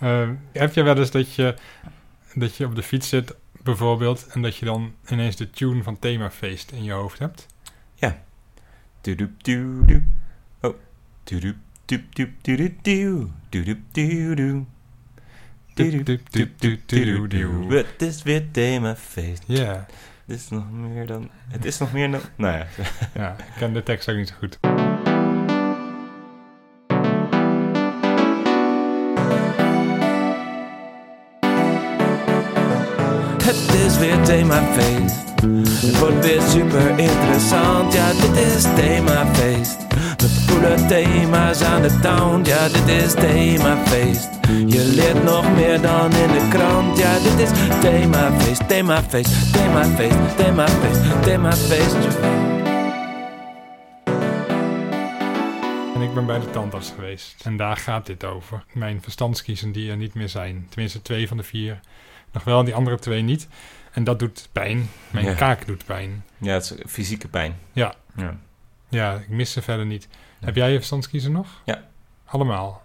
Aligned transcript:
Eh, 0.00 0.28
heb 0.52 0.74
je 0.74 0.82
wel 0.82 0.98
eens 0.98 1.10
dat 1.10 1.34
je, 1.34 1.54
dat 2.34 2.56
je 2.56 2.64
op 2.64 2.74
de 2.74 2.82
fiets 2.82 3.08
zit, 3.08 3.34
bijvoorbeeld, 3.62 4.26
en 4.26 4.42
dat 4.42 4.56
je 4.56 4.64
dan 4.64 4.94
ineens 5.08 5.36
de 5.36 5.50
tune 5.50 5.82
van 5.82 5.98
Themafeest 5.98 6.70
in 6.70 6.84
je 6.84 6.92
hoofd 6.92 7.18
hebt? 7.18 7.46
Doedoep, 9.04 9.44
doedoep. 9.44 10.02
Oh. 10.60 10.74
Doedoep, 11.24 11.56
doep, 11.84 12.14
doep, 12.14 12.30
doedoep, 12.40 12.84
doe. 12.84 13.28
Doedoep, 13.48 13.78
doedoe. 13.92 14.64
Doedoep, 15.74 16.06
doep, 16.06 16.50
doep, 16.58 16.80
doedoep, 16.86 17.30
doe. 17.30 17.74
Het 17.76 18.02
is 18.02 18.22
weer 18.22 18.50
themafeest. 18.50 19.42
Ja, 19.46 19.86
Het 20.26 20.36
is 20.36 20.48
nog 20.48 20.70
meer 20.70 21.06
dan... 21.06 21.30
Het 21.48 21.64
is 21.64 21.78
nog 21.78 21.92
meer 21.92 22.10
dan... 22.10 22.20
Nou 22.36 22.56
ja. 22.56 22.66
ja, 23.14 23.36
ik 23.38 23.52
ken 23.58 23.72
de 23.72 23.82
tekst 23.82 24.08
ook 24.08 24.16
niet 24.16 24.28
zo 24.28 24.34
goed. 24.38 24.73
Themafeest. 34.48 35.22
Het 35.86 35.98
wordt 35.98 36.26
weer 36.26 36.42
super 36.42 36.98
interessant. 36.98 37.92
Ja, 37.92 38.12
dit 38.12 38.36
is 38.36 38.62
themafeest. 38.62 39.76
Met 40.22 40.44
coole 40.46 40.86
thema's 40.86 41.62
aan 41.62 41.82
de 41.82 42.00
town. 42.00 42.44
Ja, 42.44 42.68
dit 42.68 42.88
is 42.88 43.14
themafeest. 43.14 44.28
Je 44.66 44.92
leert 44.94 45.24
nog 45.24 45.54
meer 45.54 45.80
dan 45.80 46.12
in 46.12 46.28
de 46.28 46.48
krant. 46.50 46.98
Ja, 46.98 47.18
dit 47.18 47.38
is 47.38 47.50
themafeest, 47.80 48.68
themafeest, 48.68 49.52
themafeest, 49.52 50.36
themafeest, 50.36 51.22
themafeest. 51.22 52.18
En 55.94 56.00
ik 56.00 56.14
ben 56.14 56.26
bij 56.26 56.38
de 56.38 56.50
tandarts 56.50 56.92
geweest. 56.94 57.40
En 57.44 57.56
daar 57.56 57.76
gaat 57.76 58.06
dit 58.06 58.24
over. 58.24 58.64
Mijn 58.72 59.02
verstandskiezen 59.02 59.72
die 59.72 59.90
er 59.90 59.96
niet 59.96 60.14
meer 60.14 60.28
zijn. 60.28 60.66
Tenminste, 60.68 61.02
twee 61.02 61.28
van 61.28 61.36
de 61.36 61.42
vier. 61.42 61.80
Nog 62.32 62.44
wel, 62.44 62.64
die 62.64 62.74
andere 62.74 62.98
twee 62.98 63.22
niet. 63.22 63.48
En 63.94 64.04
dat 64.04 64.18
doet 64.18 64.48
pijn. 64.52 64.88
Mijn 65.10 65.24
Ja. 65.26 65.34
kaak 65.34 65.66
doet 65.66 65.84
pijn. 65.84 66.24
Ja, 66.38 66.52
het 66.52 66.62
is 66.62 66.92
fysieke 66.92 67.28
pijn. 67.28 67.58
Ja. 67.72 67.94
Ja. 68.16 68.36
Ja, 68.88 69.14
ik 69.14 69.28
mis 69.28 69.52
ze 69.52 69.62
verder 69.62 69.86
niet. 69.86 70.08
Heb 70.40 70.56
jij 70.56 70.70
je 70.70 70.76
verstandskiezen 70.76 71.32
nog? 71.32 71.46
Ja. 71.64 71.82
Allemaal? 72.24 72.82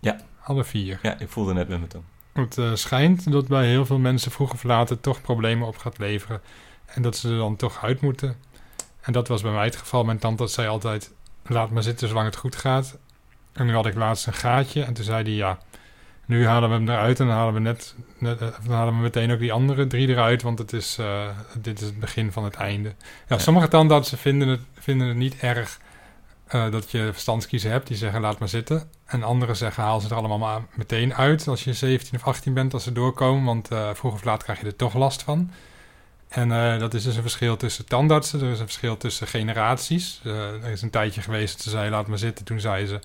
Ja. 0.00 0.16
Alle 0.42 0.64
vier. 0.64 0.98
Ja, 1.02 1.18
ik 1.18 1.28
voelde 1.28 1.52
net 1.52 1.68
met 1.68 1.78
mijn 1.78 1.90
tong. 1.90 2.04
Het 2.32 2.58
eh, 2.58 2.74
schijnt 2.74 3.32
dat 3.32 3.48
bij 3.48 3.66
heel 3.68 3.86
veel 3.86 3.98
mensen 3.98 4.30
vroeg 4.30 4.52
of 4.52 4.62
later 4.62 5.00
toch 5.00 5.20
problemen 5.20 5.66
op 5.66 5.76
gaat 5.76 5.98
leveren. 5.98 6.40
En 6.86 7.02
dat 7.02 7.16
ze 7.16 7.28
er 7.30 7.36
dan 7.36 7.56
toch 7.56 7.82
uit 7.82 8.00
moeten. 8.00 8.36
En 9.00 9.12
dat 9.12 9.28
was 9.28 9.42
bij 9.42 9.52
mij 9.52 9.64
het 9.64 9.76
geval. 9.76 10.04
Mijn 10.04 10.18
tante 10.18 10.46
zei 10.46 10.68
altijd, 10.68 11.12
laat 11.46 11.70
maar 11.70 11.82
zitten 11.82 12.08
zolang 12.08 12.26
het 12.26 12.36
goed 12.36 12.56
gaat. 12.56 12.98
En 13.52 13.66
nu 13.66 13.74
had 13.74 13.86
ik 13.86 13.94
laatst 13.94 14.26
een 14.26 14.32
gaatje. 14.32 14.82
En 14.82 14.92
toen 14.94 15.04
zei 15.04 15.22
hij, 15.22 15.32
ja, 15.32 15.58
nu 16.26 16.46
halen 16.46 16.68
we 16.68 16.74
hem 16.74 16.88
eruit. 16.88 17.20
En 17.20 17.26
dan 17.26 17.36
halen 17.36 17.54
we, 17.54 17.60
net, 17.60 17.94
net, 18.18 18.40
eh, 18.40 18.48
dan 18.66 18.74
halen 18.74 18.94
we 18.94 19.00
meteen 19.00 19.32
ook 19.32 19.38
die 19.38 19.52
andere 19.52 19.86
drie 19.86 20.08
eruit. 20.08 20.42
Want 20.42 20.58
het 20.58 20.72
is, 20.72 20.98
eh, 20.98 21.28
dit 21.60 21.80
is 21.80 21.86
het 21.86 22.00
begin 22.00 22.32
van 22.32 22.44
het 22.44 22.54
einde. 22.54 22.94
Ja, 23.28 23.38
sommige 23.38 23.68
tandartsen 23.68 24.18
vinden 24.18 24.48
het, 24.48 24.60
vinden 24.78 25.08
het 25.08 25.16
niet 25.16 25.36
erg 25.40 25.80
eh, 26.46 26.70
dat 26.70 26.90
je 26.90 27.08
verstandskiezen 27.12 27.70
hebt. 27.70 27.86
Die 27.86 27.96
zeggen, 27.96 28.20
laat 28.20 28.38
maar 28.38 28.48
zitten. 28.48 28.90
En 29.04 29.22
anderen 29.22 29.56
zeggen, 29.56 29.82
haal 29.82 30.00
ze 30.00 30.08
er 30.08 30.14
allemaal 30.14 30.38
maar 30.38 30.60
meteen 30.74 31.14
uit 31.14 31.48
als 31.48 31.64
je 31.64 31.72
17 31.72 32.18
of 32.18 32.26
18 32.26 32.54
bent, 32.54 32.74
als 32.74 32.84
ze 32.84 32.92
doorkomen. 32.92 33.44
Want 33.44 33.68
vroeg 33.98 34.12
of 34.12 34.24
laat 34.24 34.42
krijg 34.42 34.60
je 34.60 34.66
er 34.66 34.76
toch 34.76 34.94
last 34.94 35.22
van. 35.22 35.50
En 36.28 36.78
dat 36.78 36.94
is 36.94 37.02
dus 37.02 37.16
een 37.16 37.22
verschil 37.22 37.56
tussen 37.56 37.86
tandartsen. 37.86 38.40
Er 38.40 38.50
is 38.50 38.58
een 38.58 38.66
verschil 38.66 38.96
tussen 38.96 39.26
generaties. 39.26 40.20
Er 40.24 40.70
is 40.70 40.82
een 40.82 40.90
tijdje 40.90 41.20
geweest 41.20 41.52
dat 41.52 41.62
ze 41.62 41.70
zei, 41.70 41.90
laat 41.90 42.06
maar 42.06 42.18
zitten. 42.18 42.44
Toen 42.44 42.60
zei 42.60 42.86
ze, 42.86 43.00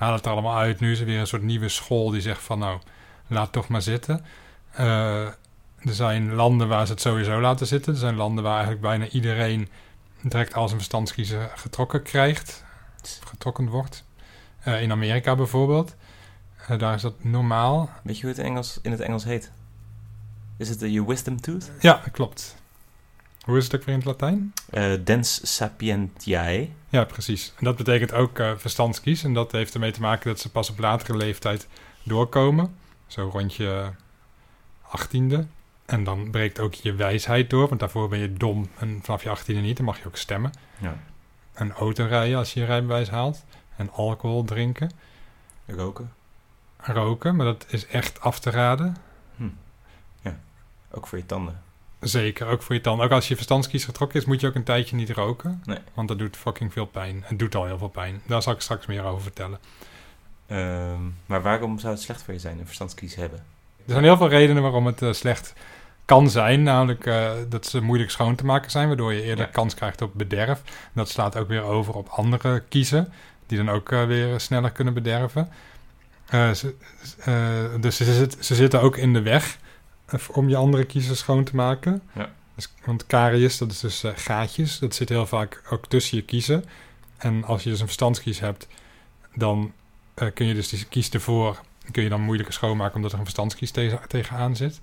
haal 0.00 0.12
het 0.12 0.24
er 0.24 0.32
allemaal 0.32 0.56
uit. 0.56 0.80
Nu 0.80 0.92
is 0.92 1.00
er 1.00 1.06
weer 1.06 1.20
een 1.20 1.26
soort 1.26 1.42
nieuwe 1.42 1.68
school 1.68 2.10
die 2.10 2.20
zegt 2.20 2.42
van, 2.42 2.58
nou, 2.58 2.80
laat 3.26 3.52
toch 3.52 3.68
maar 3.68 3.82
zitten. 3.82 4.24
Eh, 4.72 5.26
er 5.78 5.94
zijn 5.94 6.34
landen 6.34 6.68
waar 6.68 6.86
ze 6.86 6.92
het 6.92 7.00
sowieso 7.00 7.40
laten 7.40 7.66
zitten. 7.66 7.92
Er 7.92 7.98
zijn 7.98 8.16
landen 8.16 8.44
waar 8.44 8.52
eigenlijk 8.52 8.82
bijna 8.82 9.08
iedereen 9.08 9.68
direct 10.22 10.54
als 10.54 10.70
een 10.70 10.76
verstandskiezer 10.76 11.50
getrokken 11.54 12.02
krijgt. 12.02 12.64
Getrokken 13.24 13.68
wordt. 13.68 14.04
Eh, 14.60 14.82
in 14.82 14.92
Amerika 14.92 15.36
bijvoorbeeld. 15.36 15.94
Eh, 16.68 16.78
daar 16.78 16.94
is 16.94 17.02
dat 17.02 17.24
normaal. 17.24 17.90
Weet 18.02 18.16
je 18.16 18.26
hoe 18.26 18.34
het 18.36 18.44
Engels, 18.44 18.78
in 18.82 18.90
het 18.90 19.00
Engels 19.00 19.24
heet? 19.24 19.50
Is 20.56 20.68
het 20.68 20.82
eh, 20.82 20.92
je 20.92 21.06
wisdom 21.06 21.40
tooth? 21.40 21.70
Ja, 21.80 22.02
klopt. 22.12 22.56
Hoe 23.40 23.56
is 23.56 23.64
het 23.64 23.74
ook 23.74 23.84
weer 23.84 23.94
in 23.94 24.00
het 24.00 24.08
Latijn? 24.08 24.52
Eh 24.70 24.92
dens 25.04 25.56
sapientiae. 25.56 26.70
Ja, 26.88 27.04
precies. 27.04 27.52
En 27.58 27.64
dat 27.64 27.76
betekent 27.76 28.12
ook 28.12 28.38
eh 28.38 28.52
verstandskies. 28.56 29.24
En 29.24 29.34
dat 29.34 29.52
heeft 29.52 29.74
ermee 29.74 29.90
te 29.90 30.00
maken 30.00 30.30
dat 30.30 30.40
ze 30.40 30.50
pas 30.50 30.70
op 30.70 30.78
latere 30.78 31.16
leeftijd 31.16 31.68
doorkomen. 32.02 32.76
Zo 33.06 33.28
rond 33.32 33.54
je 33.54 33.90
achttiende. 34.82 35.46
En 35.86 36.04
dan 36.04 36.30
breekt 36.30 36.60
ook 36.60 36.74
je 36.74 36.94
wijsheid 36.94 37.50
door. 37.50 37.68
Want 37.68 37.80
daarvoor 37.80 38.08
ben 38.08 38.18
je 38.18 38.32
dom. 38.32 38.68
En 38.78 39.00
vanaf 39.02 39.22
je 39.22 39.30
achttiende 39.30 39.60
niet. 39.60 39.76
Dan 39.76 39.86
mag 39.86 39.98
je 39.98 40.06
ook 40.06 40.16
stemmen. 40.16 40.52
Ja. 40.78 40.96
En 41.52 41.72
autorijden 41.72 42.38
als 42.38 42.52
je 42.52 42.60
je 42.60 42.66
rijbewijs 42.66 43.08
haalt. 43.08 43.44
En 43.76 43.92
alcohol 43.92 44.44
drinken. 44.44 44.90
Roken. 45.66 46.12
Roken, 46.76 47.36
maar 47.36 47.46
dat 47.46 47.66
is 47.68 47.86
echt 47.86 48.20
af 48.20 48.38
te 48.40 48.50
raden. 48.50 48.96
Ook 50.90 51.06
voor 51.06 51.18
je 51.18 51.26
tanden. 51.26 51.62
Zeker, 52.00 52.46
ook 52.46 52.62
voor 52.62 52.74
je 52.74 52.80
tanden. 52.80 53.04
Ook 53.04 53.12
als 53.12 53.28
je 53.28 53.34
verstandskies 53.34 53.84
getrokken 53.84 54.20
is, 54.20 54.24
moet 54.26 54.40
je 54.40 54.46
ook 54.46 54.54
een 54.54 54.64
tijdje 54.64 54.96
niet 54.96 55.10
roken. 55.10 55.62
Nee. 55.64 55.78
Want 55.94 56.08
dat 56.08 56.18
doet 56.18 56.36
fucking 56.36 56.72
veel 56.72 56.86
pijn. 56.86 57.22
Het 57.26 57.38
doet 57.38 57.54
al 57.54 57.64
heel 57.64 57.78
veel 57.78 57.88
pijn. 57.88 58.20
Daar 58.26 58.42
zal 58.42 58.52
ik 58.52 58.60
straks 58.60 58.86
meer 58.86 59.02
over 59.04 59.22
vertellen. 59.22 59.58
Ehm, 60.46 61.00
maar 61.26 61.42
waarom 61.42 61.78
zou 61.78 61.92
het 61.92 62.02
slecht 62.02 62.22
voor 62.22 62.34
je 62.34 62.40
zijn, 62.40 62.58
een 62.58 62.64
verstandskies 62.66 63.14
hebben? 63.14 63.38
Er 63.86 63.92
zijn 63.92 64.02
heel 64.04 64.16
veel 64.16 64.28
redenen 64.28 64.62
waarom 64.62 64.86
het 64.86 65.02
eh, 65.02 65.12
slecht 65.12 65.52
kan 66.04 66.30
zijn. 66.30 66.62
Namelijk 66.62 67.06
eh, 67.06 67.30
dat 67.48 67.66
ze 67.66 67.80
moeilijk 67.82 68.10
schoon 68.10 68.34
te 68.34 68.44
maken 68.44 68.70
zijn, 68.70 68.86
waardoor 68.88 69.12
je 69.12 69.22
eerder 69.22 69.44
Ja. 69.46 69.50
kans 69.52 69.74
krijgt 69.74 70.02
op 70.02 70.10
bederf. 70.14 70.62
Dat 70.92 71.08
slaat 71.08 71.36
ook 71.36 71.48
weer 71.48 71.62
over 71.62 71.94
op 71.94 72.08
andere 72.08 72.60
kiezen, 72.68 73.12
die 73.46 73.58
dan 73.58 73.70
ook 73.70 73.92
eh, 73.92 74.04
weer 74.04 74.40
sneller 74.40 74.70
kunnen 74.70 74.94
bederven. 74.94 75.48
Ze, 76.30 76.74
dus 77.80 77.96
ze, 77.96 78.04
zit- 78.14 78.36
ze 78.40 78.54
zitten 78.54 78.80
ook 78.80 78.96
in 78.96 79.12
de 79.12 79.22
weg 79.22 79.58
om 80.32 80.48
je 80.48 80.56
andere 80.56 80.84
kiezen 80.84 81.16
schoon 81.16 81.44
te 81.44 81.56
maken. 81.56 82.02
Ja. 82.14 82.32
Dus, 82.54 82.72
want 82.84 83.06
caries, 83.06 83.58
dat 83.58 83.70
is 83.70 83.80
dus 83.80 84.02
eh, 84.02 84.12
gaatjes, 84.14 84.78
dat 84.78 84.94
zit 84.94 85.08
heel 85.08 85.26
vaak 85.26 85.62
ook 85.70 85.86
tussen 85.86 86.16
je 86.16 86.22
kiezen. 86.22 86.64
En 87.16 87.44
als 87.44 87.62
je 87.62 87.70
dus 87.70 87.80
een 87.80 87.86
verstandskies 87.86 88.40
hebt, 88.40 88.68
dan 89.34 89.72
eh, 90.14 90.28
kun 90.34 90.46
je 90.46 90.54
dus 90.54 90.68
die 90.68 90.84
kies 90.84 91.10
ervoor 91.10 91.60
kun 91.90 92.02
je 92.02 92.08
dan 92.08 92.20
moeilijker 92.20 92.54
schoonmaken 92.54 92.96
omdat 92.96 93.12
er 93.12 93.18
een 93.18 93.24
verstandskies 93.24 93.70
tegen, 93.70 94.00
tegenaan 94.08 94.56
zit. 94.56 94.80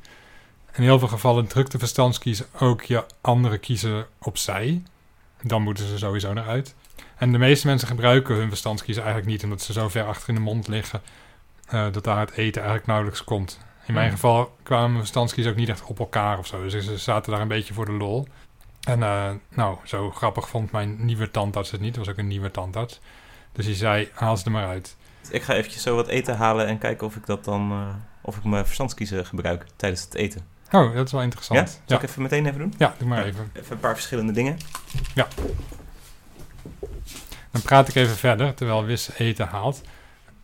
In 0.74 0.84
heel 0.84 1.00
veel 1.00 1.08
gevallen 1.08 1.48
drukt 1.48 1.72
de 1.72 1.80
verstandskies 1.80 2.44
ook 2.60 2.82
je 2.82 3.06
andere 3.22 3.58
kiezen 3.58 4.06
opzij. 4.18 4.84
Dan 5.42 5.62
moeten 5.62 5.88
ze 5.88 5.98
sowieso 5.98 6.34
naar 6.34 6.48
uit. 6.48 6.76
En 7.18 7.32
de 7.32 7.38
meeste 7.38 7.68
mensen 7.68 7.88
gebruiken 7.88 8.36
hun 8.36 8.50
verstandskiezen 8.50 9.04
eigenlijk 9.04 9.32
niet, 9.32 9.44
omdat 9.44 9.62
ze 9.62 9.74
zo 9.74 9.90
ver 9.90 10.06
achter 10.06 10.30
in 10.30 10.36
de 10.36 10.42
mond 10.42 10.68
liggen 10.68 11.02
eh, 11.68 11.92
dat 11.92 12.04
daar 12.04 12.20
het 12.20 12.32
eten 12.32 12.62
eigenlijk 12.62 12.88
nauwelijks 12.88 13.24
komt. 13.24 13.60
In 13.88 13.94
mijn 13.94 14.12
geval 14.12 14.56
kwamen 14.64 14.88
mijn 14.88 15.00
verstandskies 15.00 15.48
ook 15.48 15.56
niet 15.56 15.70
echt 15.70 15.84
op 15.84 16.00
elkaar 16.00 16.38
of 16.38 16.48
zo. 16.48 16.62
Dus 16.68 16.86
ze 16.86 16.98
zaten 16.98 17.32
daar 17.32 17.42
een 17.42 17.48
beetje 17.48 17.74
voor 17.74 17.86
de 17.86 17.92
lol. 17.92 18.28
En 18.84 19.04
eh, 19.04 19.30
nou, 19.50 19.78
zo 19.84 20.12
grappig 20.12 20.50
vond 20.50 20.72
mijn 20.72 21.06
nieuwe 21.06 21.32
tandarts 21.32 21.72
het 21.72 21.82
niet. 21.82 21.96
Het 21.96 22.06
was 22.06 22.14
ook 22.14 22.20
een 22.20 22.28
nieuwe 22.28 22.52
tandarts. 22.52 23.00
Dus 23.52 23.66
die 23.66 23.76
zei, 23.76 24.10
haal 24.14 24.38
ze 24.38 24.46
er 24.46 24.52
maar 24.52 24.68
uit. 24.68 24.96
Ik 25.30 25.42
ga 25.44 25.54
eventjes 25.54 25.82
zo 25.84 25.96
wat 25.96 26.08
eten 26.08 26.38
halen 26.38 26.68
en 26.68 26.78
kijken 26.78 27.08
of 27.08 27.16
ik 27.16 27.26
dat 27.26 27.44
dan... 27.46 27.72
eh, 27.72 27.96
of 28.22 28.38
ik 28.38 28.44
mijn 28.44 28.66
verstandskiezen 28.66 29.26
gebruik 29.26 29.66
tijdens 29.76 30.02
het 30.04 30.14
eten. 30.16 30.42
Oh, 30.72 30.96
dat 30.96 31.06
is 31.06 31.12
wel 31.12 31.20
Ja? 31.22 31.26
interessant. 31.26 31.70
Zal 31.70 31.80
Ja, 31.86 31.96
ik 31.96 32.04
even 32.10 32.22
meteen 32.22 32.46
even 32.46 32.60
doen? 32.60 32.74
ja 32.78 32.96
doe 32.98 33.08
maar 33.08 33.20
Ja. 33.20 33.26
even. 33.26 33.52
Even 33.54 33.72
een 33.72 33.80
paar 33.80 33.94
verschillende 33.94 34.32
dingen. 34.34 34.58
Dan 37.52 37.62
praat 37.62 37.88
ik 37.88 37.96
even 37.96 38.16
verder, 38.16 38.54
terwijl 38.54 38.84
Wis 38.86 39.10
eten 39.18 39.48
haalt. 39.48 39.82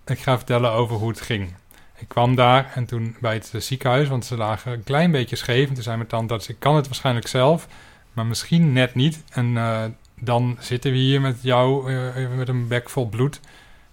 Ik 0.06 0.20
ga 0.20 0.36
vertellen 0.36 0.72
over 0.72 0.96
hoe 0.96 1.10
het 1.10 1.22
ging. 1.22 1.54
Ik 2.04 2.10
kwam 2.10 2.36
daar 2.36 2.72
en 2.76 2.86
toen 2.86 3.16
bij 3.20 3.34
het 3.34 3.52
eh, 3.54 3.62
ziekenhuis, 3.62 4.08
want 4.08 4.26
ze 4.26 4.38
lagen 4.38 4.72
een 4.72 4.84
klein 4.84 5.12
beetje 5.12 5.36
scheef. 5.36 5.68
En 5.68 5.74
toen 5.74 5.84
zei 5.84 5.96
mijn 5.96 6.08
tandarts, 6.08 6.48
ik 6.48 6.60
kan 6.60 6.76
het 6.76 6.86
waarschijnlijk 6.86 7.28
zelf, 7.28 7.68
maar 8.14 8.26
misschien 8.26 8.74
net 8.74 8.96
niet. 8.96 9.24
En 9.30 9.58
eh, 9.58 9.84
dan 10.20 10.58
zitten 10.60 10.92
we 10.92 10.98
hier 10.98 11.22
met 11.22 11.38
jou 11.42 11.94
even 12.16 12.36
met 12.36 12.48
een 12.48 12.68
bek 12.68 12.90
vol 12.90 13.10
bloed. 13.10 13.40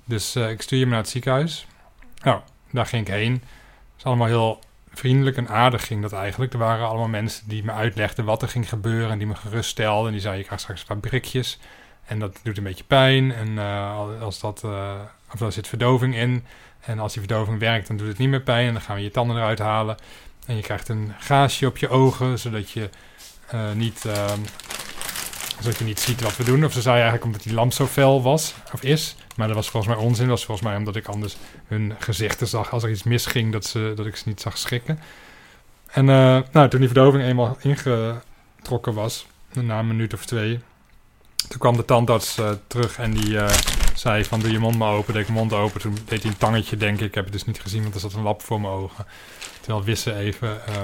Dus 0.04 0.36
ik 0.36 0.62
stuur 0.62 0.78
je 0.78 0.84
maar 0.84 0.94
naar 0.94 1.02
het 1.02 1.10
ziekenhuis. 1.10 1.66
Nou, 2.22 2.40
daar 2.70 2.86
ging 2.86 3.06
ik 3.06 3.14
heen. 3.14 3.32
Het 3.32 3.98
is 3.98 4.04
allemaal 4.04 4.26
heel 4.26 4.58
vriendelijk 4.92 5.36
en 5.36 5.48
aardig 5.48 5.86
ging 5.86 6.02
dat 6.02 6.12
eigenlijk. 6.12 6.52
Er 6.52 6.58
waren 6.58 6.88
allemaal 6.88 7.08
mensen 7.08 7.48
die 7.48 7.64
me 7.64 7.72
uitlegden 7.72 8.24
wat 8.24 8.42
er 8.42 8.48
ging 8.48 8.68
gebeuren 8.68 9.10
en 9.10 9.18
die 9.18 9.26
me 9.26 9.34
geruststelden. 9.34 10.06
En 10.06 10.12
die 10.12 10.20
zeiden, 10.20 10.40
je 10.40 10.46
krijgt 10.46 10.64
straks 10.64 10.80
een 10.80 10.86
paar 10.86 11.10
prikjes. 11.10 11.58
En 12.04 12.18
dat 12.18 12.40
doet 12.42 12.56
een 12.56 12.64
beetje 12.64 12.84
pijn. 12.84 13.32
En 13.32 13.58
als 14.20 14.40
dat, 14.40 14.64
of 15.32 15.38
daar 15.38 15.52
zit 15.52 15.68
verdoving 15.68 16.16
in. 16.16 16.44
En 16.80 16.98
als 16.98 17.12
die 17.12 17.22
verdoving 17.22 17.58
werkt, 17.58 17.86
dan 17.86 17.96
doet 17.96 18.08
het 18.08 18.18
niet 18.18 18.28
meer 18.28 18.42
pijn. 18.42 18.66
En 18.66 18.72
dan 18.72 18.82
gaan 18.82 18.96
we 18.96 19.02
je 19.02 19.10
tanden 19.10 19.36
eruit 19.36 19.58
halen. 19.58 19.96
En 20.46 20.56
je 20.56 20.62
krijgt 20.62 20.88
een 20.88 21.12
gaasje 21.18 21.66
op 21.66 21.76
je 21.76 21.88
ogen, 21.88 22.38
zodat 22.38 22.70
je 22.70 22.90
eh, 23.46 23.72
niet 23.72 24.04
ehm, 24.04 24.40
Zodat 25.60 25.78
je 25.78 25.84
niet 25.84 26.00
ziet 26.00 26.20
wat 26.20 26.36
we 26.36 26.44
doen. 26.44 26.64
Of 26.64 26.72
ze 26.72 26.80
zei 26.80 26.94
eigenlijk 26.94 27.24
omdat 27.24 27.42
die 27.42 27.54
lamp 27.54 27.72
zo 27.72 27.86
fel 27.86 28.22
was, 28.22 28.54
of 28.72 28.82
is. 28.82 29.16
Maar 29.36 29.46
dat 29.46 29.56
was 29.56 29.70
volgens 29.70 29.94
mij 29.94 30.04
onzin. 30.04 30.26
Dat 30.26 30.36
was 30.36 30.44
volgens 30.44 30.66
mij 30.68 30.76
omdat 30.76 30.96
ik 30.96 31.06
anders 31.06 31.36
hun 31.66 31.94
gezichten 31.98 32.46
zag 32.46 32.72
als 32.72 32.82
er 32.82 32.90
iets 32.90 33.02
misging, 33.02 33.52
dat, 33.52 33.64
ze, 33.64 33.92
dat 33.96 34.06
ik 34.06 34.16
ze 34.16 34.28
niet 34.28 34.40
zag 34.40 34.58
schrikken. 34.58 34.98
En 35.86 36.08
eh, 36.08 36.38
nou, 36.52 36.68
toen 36.68 36.80
die 36.80 36.88
verdoving 36.88 37.24
eenmaal 37.24 37.56
ingetrokken 37.60 38.94
was, 38.94 39.26
na 39.52 39.78
een 39.78 39.86
minuut 39.86 40.14
of 40.14 40.24
twee, 40.24 40.60
toen 41.48 41.58
kwam 41.58 41.76
de 41.76 41.84
tandarts 41.84 42.38
eh, 42.38 42.50
terug 42.66 42.98
en 42.98 43.10
die 43.10 43.38
zei 44.00 44.24
van 44.24 44.40
doe 44.40 44.50
je 44.50 44.58
mond 44.58 44.78
maar 44.78 44.92
open. 44.92 45.12
Deed 45.12 45.22
ik 45.22 45.28
mijn 45.28 45.40
mond 45.40 45.52
open. 45.52 45.80
Toen 45.80 45.96
deed 46.04 46.22
hij 46.22 46.30
een 46.30 46.38
tangetje, 46.38 46.76
denk 46.76 47.00
ik. 47.00 47.06
Ik 47.06 47.14
heb 47.14 47.24
het 47.24 47.32
dus 47.32 47.44
niet 47.44 47.60
gezien, 47.60 47.82
want 47.82 47.94
er 47.94 48.00
zat 48.00 48.12
een 48.12 48.22
lap 48.22 48.42
voor 48.42 48.60
mijn 48.60 48.72
ogen. 48.72 49.06
Terwijl 49.60 49.84
Wisse 49.84 50.14
even 50.14 50.66
eh, 50.66 50.74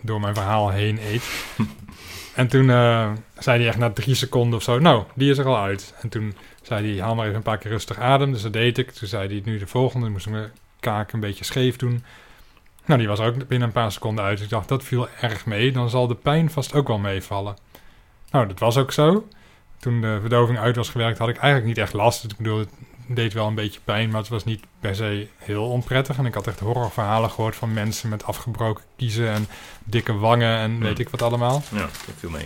door 0.00 0.20
mijn 0.20 0.34
verhaal 0.34 0.70
heen 0.70 0.98
eet. 1.02 1.22
en 2.34 2.48
toen 2.48 2.70
eh, 2.70 3.10
zei 3.38 3.58
hij 3.58 3.68
echt 3.68 3.78
na 3.78 3.90
drie 3.90 4.14
seconden 4.14 4.58
of 4.58 4.62
zo, 4.62 4.78
nou, 4.78 5.04
die 5.14 5.30
is 5.30 5.38
er 5.38 5.46
al 5.46 5.58
uit. 5.58 5.94
En 6.00 6.08
toen 6.08 6.34
zei 6.62 6.92
hij, 6.92 7.04
haal 7.04 7.14
maar 7.14 7.24
even 7.24 7.36
een 7.36 7.42
paar 7.42 7.58
keer 7.58 7.70
rustig 7.70 7.98
adem. 7.98 8.32
Dus 8.32 8.42
dat 8.42 8.52
deed 8.52 8.78
ik. 8.78 8.90
Toen 8.90 9.08
zei 9.08 9.28
hij, 9.28 9.42
nu 9.44 9.58
de 9.58 9.66
volgende. 9.66 10.04
Toen 10.04 10.12
moest 10.12 10.26
ik 10.26 10.32
mijn 10.32 10.50
kaak 10.80 11.12
een 11.12 11.20
beetje 11.20 11.44
scheef 11.44 11.76
doen. 11.76 12.04
Nou, 12.84 12.98
die 12.98 13.08
was 13.08 13.20
ook 13.20 13.48
binnen 13.48 13.68
een 13.68 13.74
paar 13.74 13.92
seconden 13.92 14.24
uit. 14.24 14.40
Ik 14.40 14.48
dacht, 14.48 14.68
dat 14.68 14.84
viel 14.84 15.08
erg 15.20 15.46
mee. 15.46 15.72
Dan 15.72 15.90
zal 15.90 16.06
de 16.06 16.14
pijn 16.14 16.50
vast 16.50 16.74
ook 16.74 16.88
wel 16.88 16.98
meevallen. 16.98 17.56
Nou, 18.30 18.46
dat 18.46 18.58
was 18.58 18.76
ook 18.76 18.92
zo. 18.92 19.26
Toen 19.82 20.00
de 20.00 20.18
verdoving 20.20 20.58
uit 20.58 20.76
was 20.76 20.88
gewerkt, 20.88 21.18
had 21.18 21.28
ik 21.28 21.36
eigenlijk 21.36 21.66
niet 21.66 21.78
echt 21.78 21.92
last. 21.92 22.24
Ik 22.24 22.36
bedoel, 22.36 22.58
het 22.58 22.68
deed 23.06 23.32
wel 23.32 23.46
een 23.46 23.54
beetje 23.54 23.80
pijn, 23.84 24.10
maar 24.10 24.20
het 24.20 24.28
was 24.28 24.44
niet 24.44 24.60
per 24.80 24.94
se 24.94 25.26
heel 25.36 25.68
onprettig. 25.68 26.18
En 26.18 26.26
ik 26.26 26.34
had 26.34 26.46
echt 26.46 26.60
horrorverhalen 26.60 27.30
gehoord 27.30 27.56
van 27.56 27.72
mensen 27.72 28.08
met 28.08 28.24
afgebroken 28.24 28.84
kiezen 28.96 29.28
en 29.28 29.46
dikke 29.84 30.14
wangen 30.14 30.56
en 30.56 30.78
weet 30.78 30.98
ik 30.98 31.08
wat 31.08 31.22
allemaal. 31.22 31.62
Ja, 31.70 31.78
dat 31.80 32.14
viel 32.16 32.30
mee. 32.30 32.44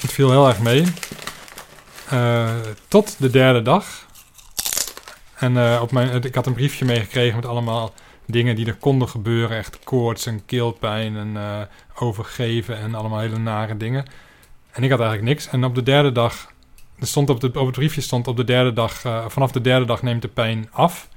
Het 0.00 0.12
viel 0.12 0.30
heel 0.30 0.48
erg 0.48 0.60
mee. 0.60 0.84
Eh, 2.08 2.54
tot 2.88 3.14
de 3.18 3.30
derde 3.30 3.62
dag. 3.62 4.06
En 5.34 5.56
eh, 5.56 5.78
op 5.82 5.92
mijn, 5.92 6.22
ik 6.22 6.34
had 6.34 6.46
een 6.46 6.54
briefje 6.54 6.84
meegekregen 6.84 7.36
met 7.36 7.46
allemaal 7.46 7.94
dingen 8.26 8.56
die 8.56 8.66
er 8.66 8.76
konden 8.76 9.08
gebeuren. 9.08 9.56
Echt 9.56 9.78
koorts 9.84 10.26
en 10.26 10.44
keelpijn 10.44 11.16
en 11.16 11.36
eh, 11.36 11.60
overgeven 11.94 12.78
en 12.78 12.94
allemaal 12.94 13.18
hele 13.18 13.38
nare 13.38 13.76
dingen. 13.76 14.06
En 14.70 14.82
ik 14.82 14.90
had 14.90 15.00
eigenlijk 15.00 15.28
niks. 15.28 15.48
En 15.48 15.64
op 15.64 15.74
de 15.74 15.82
derde 15.82 16.12
dag, 16.12 16.54
er 16.98 17.06
stond 17.06 17.30
op, 17.30 17.40
de, 17.40 17.46
op 17.46 17.66
het 17.66 17.74
briefje 17.74 18.00
stond 18.00 18.28
op 18.28 18.36
de 18.36 18.44
derde 18.44 18.72
dag, 18.72 19.04
eh, 19.04 19.28
vanaf 19.28 19.52
de 19.52 19.60
derde 19.60 19.86
dag 19.86 20.02
neemt 20.02 20.22
de 20.22 20.28
pijn 20.28 20.68
af. 20.72 21.08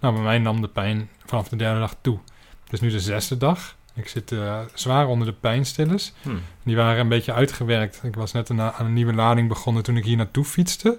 Nou, 0.00 0.14
bij 0.14 0.22
mij 0.22 0.38
nam 0.38 0.60
de 0.60 0.68
pijn 0.68 1.08
vanaf 1.26 1.48
de 1.48 1.56
derde 1.56 1.80
dag 1.80 1.96
toe. 2.00 2.18
Het 2.64 2.72
is 2.72 2.80
nu 2.80 2.90
de 2.90 3.00
zesde 3.00 3.36
dag. 3.36 3.76
Ik 3.94 4.08
zit 4.08 4.32
eh, 4.32 4.60
zwaar 4.74 5.06
onder 5.06 5.26
de 5.26 5.32
pijnstillers. 5.32 6.12
Hm. 6.22 6.30
Die 6.62 6.76
waren 6.76 7.00
een 7.00 7.08
beetje 7.08 7.32
uitgewerkt. 7.32 8.00
Ik 8.02 8.14
was 8.14 8.32
net 8.32 8.50
aan 8.50 8.72
een 8.78 8.92
nieuwe 8.92 9.12
lading 9.12 9.48
begonnen 9.48 9.82
toen 9.82 9.96
ik 9.96 10.04
hier 10.04 10.16
naartoe 10.16 10.44
fietste. 10.44 10.98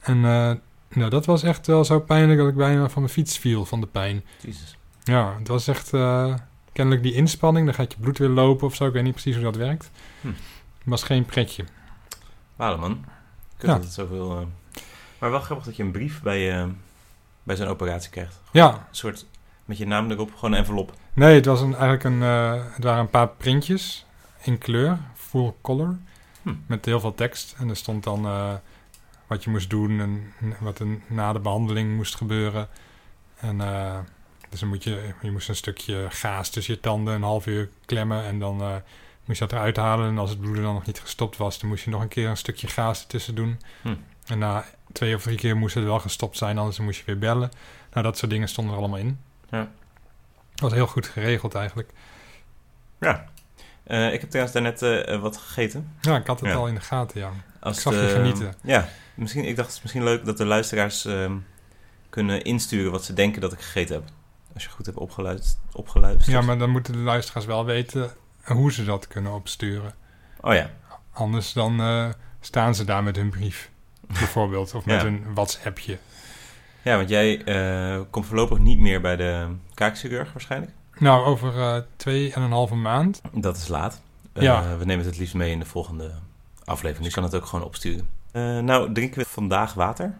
En 0.00 0.16
eh, 0.16 0.52
nou, 0.88 1.10
dat 1.10 1.26
was 1.26 1.42
echt 1.42 1.66
wel 1.66 1.84
zo 1.84 2.00
pijnlijk 2.00 2.38
dat 2.38 2.48
ik 2.48 2.54
bijna 2.54 2.88
van 2.88 3.02
mijn 3.02 3.14
fiets 3.14 3.38
viel 3.38 3.64
van 3.64 3.80
de 3.80 3.86
pijn. 3.86 4.24
Jezus. 4.40 4.76
Ja, 5.02 5.34
het 5.38 5.48
was 5.48 5.68
echt 5.68 5.92
eh, 5.92 6.34
kennelijk 6.72 7.02
die 7.02 7.14
inspanning. 7.14 7.66
Dan 7.66 7.74
gaat 7.74 7.92
je 7.92 7.98
bloed 8.00 8.18
weer 8.18 8.28
lopen 8.28 8.66
of 8.66 8.74
zo. 8.74 8.86
Ik 8.86 8.92
weet 8.92 9.02
niet 9.02 9.12
precies 9.12 9.34
hoe 9.34 9.44
dat 9.44 9.56
werkt. 9.56 9.90
Hm. 10.20 10.26
Het 10.26 10.36
was 10.84 11.02
geen 11.02 11.24
pretje. 11.24 11.64
Walen, 12.56 12.80
man. 12.80 13.04
Ja. 13.62 13.74
dat 13.74 13.84
het 13.84 13.92
zoveel... 13.92 14.30
eh, 14.40 14.46
Maar 15.18 15.30
wel 15.30 15.40
grappig 15.40 15.66
dat 15.66 15.76
je 15.76 15.82
een 15.82 15.90
brief 15.90 16.22
bij, 16.22 16.58
eh, 16.60 16.66
bij 17.42 17.56
zo'n 17.56 17.66
operatie 17.66 18.10
krijgt. 18.10 18.40
Ja, 18.52 18.68
Een 18.72 18.78
soort 18.90 19.26
met 19.64 19.78
je 19.78 19.86
naam 19.86 20.10
erop, 20.10 20.34
gewoon 20.34 20.52
een 20.52 20.58
envelop. 20.58 20.92
nee, 21.12 21.34
het, 21.34 21.44
was 21.46 21.60
een, 21.60 21.70
eigenlijk 21.74 22.04
een, 22.04 22.22
eh, 22.22 22.64
het 22.74 22.84
waren 22.84 23.00
een 23.00 23.10
paar 23.10 23.28
printjes 23.28 24.06
in 24.42 24.58
kleur, 24.58 24.98
full 25.14 25.52
color, 25.62 25.96
Hm. 26.42 26.54
met 26.66 26.84
heel 26.84 27.00
veel 27.00 27.14
tekst. 27.14 27.54
En 27.58 27.68
er 27.68 27.76
stond 27.76 28.04
dan 28.04 28.22
wat 29.26 29.44
je 29.44 29.50
moest 29.50 29.70
doen 29.70 30.00
en 30.00 30.32
wat 30.60 30.78
er 30.78 30.86
na 31.06 31.32
de 31.32 31.38
behandeling 31.38 31.96
moest 31.96 32.14
gebeuren. 32.16 32.68
En 33.36 33.56
dus 34.48 34.60
dan 34.60 34.68
moet 34.68 34.84
je, 34.84 35.12
je 35.22 35.30
moest 35.30 35.48
een 35.48 35.56
stukje 35.56 36.06
gaas 36.10 36.50
tussen 36.50 36.74
je 36.74 36.80
tanden 36.80 37.14
een 37.14 37.22
half 37.22 37.46
uur 37.46 37.68
klemmen 37.86 38.24
en 38.24 38.38
dan 38.38 38.82
moest 39.24 39.38
je 39.40 39.46
dat 39.46 39.58
eruit 39.58 39.76
halen. 39.76 40.08
En 40.08 40.18
als 40.18 40.30
het 40.30 40.40
bloeden 40.40 40.62
dan 40.62 40.74
nog 40.74 40.86
niet 40.86 41.00
gestopt 41.00 41.36
was, 41.36 41.58
dan 41.58 41.68
moest 41.68 41.84
je 41.84 41.90
nog 41.90 42.00
een 42.02 42.08
keer 42.08 42.28
een 42.28 42.36
stukje 42.36 42.66
gaas 42.68 43.00
ertussen 43.00 43.34
doen. 43.34 43.60
Hm. 43.82 43.94
En 44.26 44.38
na 44.38 44.64
twee 44.92 45.14
of 45.14 45.22
drie 45.22 45.36
keer 45.36 45.56
moest 45.56 45.74
het 45.74 45.84
wel 45.84 46.00
gestopt 46.00 46.36
zijn, 46.36 46.58
anders 46.58 46.78
moest 46.78 46.98
je 46.98 47.04
weer 47.06 47.18
bellen. 47.18 47.50
Nou, 47.92 48.04
dat 48.04 48.18
soort 48.18 48.30
dingen 48.30 48.48
stonden 48.48 48.74
er 48.74 48.80
allemaal 48.80 48.98
in. 48.98 49.18
Ja. 49.50 49.68
Dat 50.54 50.60
was 50.60 50.72
heel 50.72 50.86
goed 50.86 51.06
geregeld 51.06 51.54
eigenlijk. 51.54 51.90
Ja. 53.00 53.24
Eh, 53.84 54.12
ik 54.12 54.20
heb 54.20 54.30
trouwens 54.30 54.54
daarnet 54.54 54.82
eh, 54.82 55.20
wat 55.20 55.36
gegeten. 55.36 55.92
Ja, 56.00 56.16
ik 56.16 56.26
had 56.26 56.40
het 56.40 56.48
Ja. 56.48 56.54
al 56.54 56.66
in 56.68 56.74
de 56.74 56.80
gaten, 56.80 57.20
ja. 57.20 57.30
Als 57.60 57.76
Ik 57.76 57.82
zag 57.82 57.92
je 57.92 58.08
genieten. 58.08 58.54
Ja, 58.62 58.88
misschien, 59.14 59.44
ik 59.44 59.56
dacht 59.56 59.66
het 59.68 59.76
is 59.76 59.82
misschien 59.82 60.04
leuk 60.04 60.24
dat 60.24 60.36
de 60.36 60.44
luisteraars 60.44 61.04
ehm, 61.04 61.36
kunnen 62.08 62.42
insturen 62.44 62.92
wat 62.92 63.04
ze 63.04 63.12
denken 63.12 63.40
dat 63.40 63.52
ik 63.52 63.60
gegeten 63.60 63.94
heb. 63.94 64.04
Als 64.54 64.62
je 64.62 64.68
goed 64.70 64.86
hebt 64.86 64.98
opgeluisterd. 64.98 65.56
opgeluisterd. 65.72 66.26
Ja, 66.26 66.40
maar 66.40 66.58
dan 66.58 66.70
moeten 66.70 66.92
de 66.92 66.98
luisteraars 66.98 67.46
wel 67.46 67.64
weten 67.64 68.10
hoe 68.44 68.72
ze 68.72 68.84
dat 68.84 69.06
kunnen 69.06 69.32
opsturen. 69.32 69.94
Oh 70.40 70.54
ja. 70.54 70.70
Anders 71.12 71.52
dan 71.52 71.80
eh, 71.80 72.08
staan 72.40 72.74
ze 72.74 72.84
daar 72.84 73.02
met 73.02 73.16
hun 73.16 73.30
brief, 73.30 73.70
bijvoorbeeld. 74.18 74.74
Of 74.74 74.84
met 74.84 75.00
Ja. 75.00 75.06
een 75.06 75.34
WhatsAppje. 75.34 75.98
Ja, 76.82 76.96
want 76.96 77.08
jij 77.08 77.44
eh, 77.44 78.00
komt 78.10 78.26
voorlopig 78.26 78.58
niet 78.58 78.78
meer 78.78 79.00
bij 79.00 79.16
de 79.16 79.46
kaakchirurg 79.74 80.32
waarschijnlijk. 80.32 80.72
Nou, 80.98 81.24
over 81.24 81.58
eh, 81.58 81.76
twee 81.96 82.32
en 82.32 82.42
een 82.42 82.50
halve 82.52 82.74
maand. 82.74 83.20
Dat 83.32 83.56
is 83.56 83.68
laat. 83.68 84.00
Ja. 84.34 84.76
We 84.76 84.84
nemen 84.84 84.96
het 84.96 85.06
het 85.06 85.18
liefst 85.18 85.34
mee 85.34 85.50
in 85.50 85.58
de 85.58 85.64
volgende 85.64 86.10
aflevering. 86.64 87.04
Dus 87.04 87.14
je 87.14 87.20
kan 87.20 87.30
het 87.30 87.34
ook 87.34 87.46
gewoon 87.46 87.64
opsturen. 87.64 88.08
Nou, 88.64 88.92
drinken 88.92 89.18
we 89.18 89.24
vandaag 89.28 89.74
water? 89.74 90.14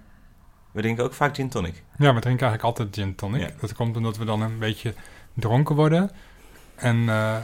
We 0.73 0.81
drinken 0.81 1.05
ook 1.05 1.15
vaak 1.15 1.35
gin 1.35 1.49
tonic. 1.49 1.83
Ja, 1.99 2.15
we 2.15 2.21
drinken 2.21 2.47
eigenlijk 2.47 2.63
altijd 2.63 2.89
gin 2.95 3.15
tonic. 3.15 3.41
Ja. 3.41 3.51
Dat 3.61 3.75
komt 3.75 3.97
omdat 3.97 4.17
we 4.17 4.25
dan 4.25 4.41
een 4.41 4.59
beetje 4.59 4.95
dronken 5.35 5.75
worden. 5.75 6.11
En, 6.75 7.09
eh, 7.09 7.37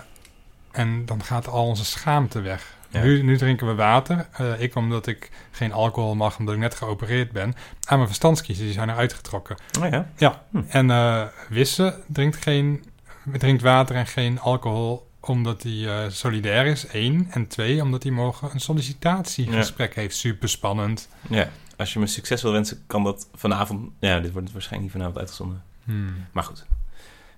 en 0.70 1.06
dan 1.06 1.22
gaat 1.24 1.48
al 1.48 1.66
onze 1.66 1.84
schaamte 1.84 2.40
weg. 2.40 2.76
Ja. 2.90 3.02
Nu, 3.02 3.22
nu 3.22 3.36
drinken 3.36 3.66
we 3.66 3.74
water. 3.74 4.28
Eh, 4.32 4.60
ik 4.60 4.74
omdat 4.74 5.06
ik 5.06 5.30
geen 5.50 5.72
alcohol 5.72 6.14
mag, 6.14 6.38
omdat 6.38 6.54
ik 6.54 6.60
net 6.60 6.74
geopereerd 6.74 7.32
ben. 7.32 7.54
Aan 7.84 7.96
mijn 7.96 8.06
verstandskiezen, 8.08 8.64
die 8.64 8.72
zijn 8.72 8.88
er 8.88 8.96
uitgetrokken. 8.96 9.56
Oh 9.80 9.88
ja. 9.90 10.10
Ja, 10.16 10.42
Hm. 10.50 10.62
en 10.68 10.90
eh 10.90 11.22
Wisse 11.48 12.02
drinkt, 12.06 12.36
geen, 12.36 12.84
drinkt 13.32 13.62
water 13.62 13.96
en 13.96 14.06
geen 14.06 14.40
alcohol 14.40 15.06
omdat 15.20 15.62
hij 15.62 15.86
eh, 16.04 16.10
solidair 16.10 16.66
is, 16.66 16.86
één. 16.86 17.26
En 17.30 17.46
twee, 17.46 17.82
omdat 17.82 18.02
hij 18.02 18.12
morgen 18.12 18.50
een 18.52 18.60
sollicitatiegesprek 18.60 19.94
heeft. 19.94 20.16
Super 20.16 20.48
spannend. 20.48 21.08
Ja. 21.28 21.48
Als 21.76 21.92
je 21.92 21.98
me 21.98 22.06
succes 22.06 22.42
wil 22.42 22.52
wensen, 22.52 22.82
kan 22.86 23.04
dat 23.04 23.28
vanavond... 23.34 23.90
Ja, 24.00 24.20
dit 24.20 24.32
wordt 24.32 24.52
waarschijnlijk 24.52 24.82
niet 24.82 24.92
vanavond 24.92 25.18
uitgezonden. 25.18 25.62
Hmm, 25.84 26.26
Maar 26.32 26.44
goed. 26.44 26.66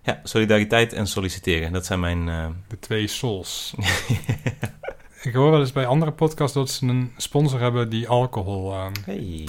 Ja, 0.03 0.21
solidariteit 0.25 0.93
en 0.93 1.07
solliciteren. 1.07 1.73
Dat 1.73 1.87
zijn 1.87 2.01
mijn... 2.01 2.29
eh, 2.29 2.47
de 2.69 2.79
twee 2.79 3.07
souls. 3.07 3.75
Ik 5.23 5.33
hoor 5.35 5.51
wel 5.51 5.61
eens 5.61 5.73
bij 5.73 5.87
andere 5.87 6.13
podcasts 6.13 6.55
dat 6.55 6.71
ze 6.71 6.87
een 6.87 7.13
sponsor 7.17 7.61
hebben 7.61 7.89
die 7.91 8.09
alcohol 8.09 8.73
eh, 8.73 8.87
Hey. 9.05 9.49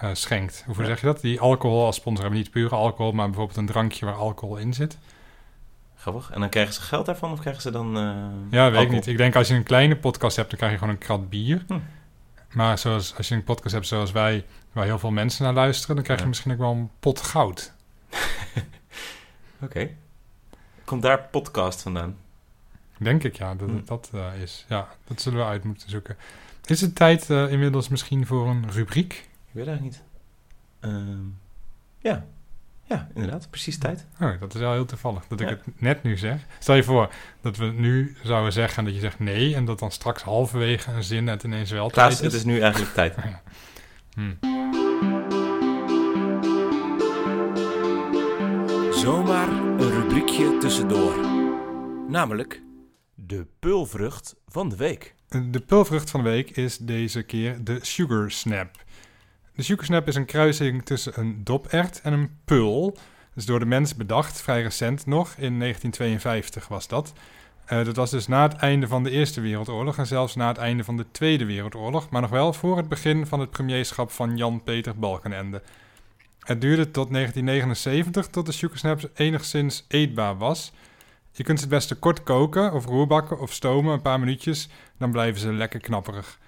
eh, 0.00 0.08
schenkt. 0.12 0.62
Hoe 0.66 0.74
Ja. 0.78 0.84
zeg 0.84 1.00
je 1.00 1.06
dat? 1.06 1.20
Die 1.20 1.40
alcohol 1.40 1.84
als 1.84 1.96
sponsor 1.96 2.22
hebben. 2.22 2.40
Niet 2.42 2.50
pure 2.50 2.74
alcohol, 2.74 3.12
maar 3.12 3.26
bijvoorbeeld 3.26 3.56
een 3.58 3.66
drankje 3.66 4.06
waar 4.06 4.14
alcohol 4.14 4.56
in 4.56 4.74
zit. 4.74 4.98
Grappig. 5.96 6.30
En 6.30 6.40
dan 6.40 6.48
krijgen 6.48 6.74
ze 6.74 6.80
geld 6.80 7.06
daarvan 7.06 7.32
of 7.32 7.40
krijgen 7.40 7.62
ze 7.62 7.70
dan... 7.70 7.92
Ja, 8.50 8.70
weet 8.70 8.80
ik 8.82 8.90
niet. 8.90 9.06
Ik 9.06 9.16
denk 9.16 9.36
als 9.36 9.48
je 9.48 9.54
een 9.54 9.62
kleine 9.62 9.96
podcast 9.96 10.36
hebt, 10.36 10.48
dan 10.48 10.58
krijg 10.58 10.72
je 10.72 10.78
gewoon 10.78 10.94
een 10.94 11.00
krat 11.00 11.28
bier. 11.30 11.64
Hm. 11.66 11.78
Maar 12.52 12.78
zoals, 12.78 13.16
als 13.16 13.28
je 13.28 13.34
een 13.34 13.44
podcast 13.44 13.74
hebt 13.74 13.86
zoals 13.86 14.12
wij, 14.12 14.44
waar 14.72 14.84
heel 14.84 14.98
veel 14.98 15.10
mensen 15.10 15.44
naar 15.44 15.54
luisteren, 15.54 15.94
dan 15.94 16.04
krijg 16.04 16.18
je 16.18 16.24
Ja. 16.24 16.30
misschien 16.30 16.52
ook 16.52 16.58
wel 16.58 16.70
een 16.72 16.90
pot 17.00 17.20
goud. 17.22 17.72
Oké. 19.62 19.90
Komt 20.84 21.02
daar 21.02 21.22
podcast 21.30 21.82
vandaan? 21.82 22.16
Denk 22.98 23.24
ik, 23.24 23.36
ja, 23.36 23.54
dat 23.54 23.68
Hm. 23.68 23.74
het 23.76 23.86
dat 23.86 24.10
eh, 24.14 24.42
is. 24.42 24.64
Ja, 24.68 24.88
dat 25.04 25.20
zullen 25.20 25.38
we 25.38 25.44
uit 25.44 25.64
moeten 25.64 25.90
zoeken. 25.90 26.16
Is 26.64 26.80
het 26.80 26.94
tijd 26.94 27.30
eh, 27.30 27.52
inmiddels 27.52 27.88
misschien 27.88 28.26
voor 28.26 28.48
een 28.48 28.70
rubriek? 28.70 29.12
Ik 29.46 29.52
weet 29.52 29.66
eigenlijk 29.66 29.96
niet. 29.96 30.02
Ehm, 30.80 31.24
ja. 31.98 32.26
Ja, 32.84 33.08
inderdaad. 33.14 33.50
Precies 33.50 33.78
tijd. 33.78 34.06
Oh, 34.20 34.40
dat 34.40 34.54
is 34.54 34.60
wel 34.60 34.72
heel 34.72 34.84
toevallig 34.84 35.26
dat 35.26 35.40
ik 35.40 35.48
het 35.48 35.80
net 35.80 36.02
nu 36.02 36.16
zeg. 36.16 36.40
Stel 36.58 36.74
je 36.74 36.82
voor 36.82 37.12
dat 37.40 37.56
we 37.56 37.64
nu 37.64 38.16
zouden 38.22 38.52
zeggen 38.52 38.78
en 38.78 38.84
dat 38.84 38.94
je 38.94 39.00
zegt 39.00 39.18
nee... 39.18 39.54
en 39.54 39.64
dat 39.64 39.78
dan 39.78 39.90
straks 39.90 40.22
halverwege 40.22 40.92
een 40.92 41.04
zin 41.04 41.26
het 41.26 41.42
ineens 41.42 41.70
wel 41.70 41.90
Klaas, 41.90 42.18
tijd 42.18 42.32
het 42.32 42.40
is 42.40 42.44
nu 42.44 42.60
eigenlijk 42.60 42.94
tijd. 42.94 43.16
Hm. 44.14 44.59
Zomaar 49.00 49.48
een 49.48 49.90
rubriekje 49.90 50.58
tussendoor. 50.58 51.18
Namelijk 52.08 52.62
de 53.14 53.46
pulvrucht 53.58 54.36
van 54.46 54.68
de 54.68 54.76
week. 54.76 55.14
De 55.50 55.60
pulvrucht 55.60 56.10
van 56.10 56.22
de 56.22 56.30
week 56.30 56.50
is 56.50 56.78
deze 56.78 57.22
keer 57.22 57.64
de 57.64 57.78
sugar 57.82 58.30
snap. 58.30 58.70
De 59.54 59.62
sugar 59.62 59.84
snap 59.84 60.08
is 60.08 60.14
een 60.14 60.24
kruising 60.24 60.84
tussen 60.84 61.12
een 61.20 61.44
dopert 61.44 62.00
en 62.00 62.12
een 62.12 62.38
pul. 62.44 62.90
Dat 62.92 63.02
is 63.34 63.46
door 63.46 63.58
de 63.58 63.66
mens 63.66 63.94
bedacht, 63.94 64.40
vrij 64.40 64.62
recent 64.62 65.06
nog. 65.06 65.28
In 65.28 65.58
1952 65.58 66.68
was 66.68 66.88
dat. 66.88 67.12
Eh, 67.66 67.84
dat 67.84 67.96
was 67.96 68.10
dus 68.10 68.26
na 68.26 68.42
het 68.42 68.54
einde 68.54 68.88
van 68.88 69.02
de 69.02 69.10
Eerste 69.10 69.40
Wereldoorlog 69.40 69.98
en 69.98 70.06
zelfs 70.06 70.34
na 70.34 70.48
het 70.48 70.58
einde 70.58 70.84
van 70.84 70.96
de 70.96 71.06
Tweede 71.10 71.44
Wereldoorlog, 71.44 72.10
maar 72.10 72.20
nog 72.20 72.30
wel 72.30 72.52
voor 72.52 72.76
het 72.76 72.88
begin 72.88 73.26
van 73.26 73.40
het 73.40 73.50
premierschap 73.50 74.10
van 74.10 74.36
Jan-Peter 74.36 74.98
Balkenende. 74.98 75.62
Het 76.40 76.60
duurde 76.60 76.90
tot 76.90 77.12
1979 77.12 78.26
tot 78.26 78.46
de 78.46 78.52
sugarsnaps 78.52 79.06
enigszins 79.14 79.84
eetbaar 79.88 80.38
was. 80.38 80.72
Je 81.32 81.42
kunt 81.42 81.58
ze 81.58 81.64
het 81.64 81.74
beste 81.74 81.94
kort 81.94 82.22
koken 82.22 82.72
of 82.72 82.84
roerbakken 82.84 83.40
of 83.40 83.52
stomen 83.52 83.92
een 83.92 84.02
paar 84.02 84.20
minuutjes, 84.20 84.68
dan 84.98 85.10
blijven 85.10 85.40
ze 85.40 85.52
lekker 85.52 85.80
knapperig. 85.80 86.38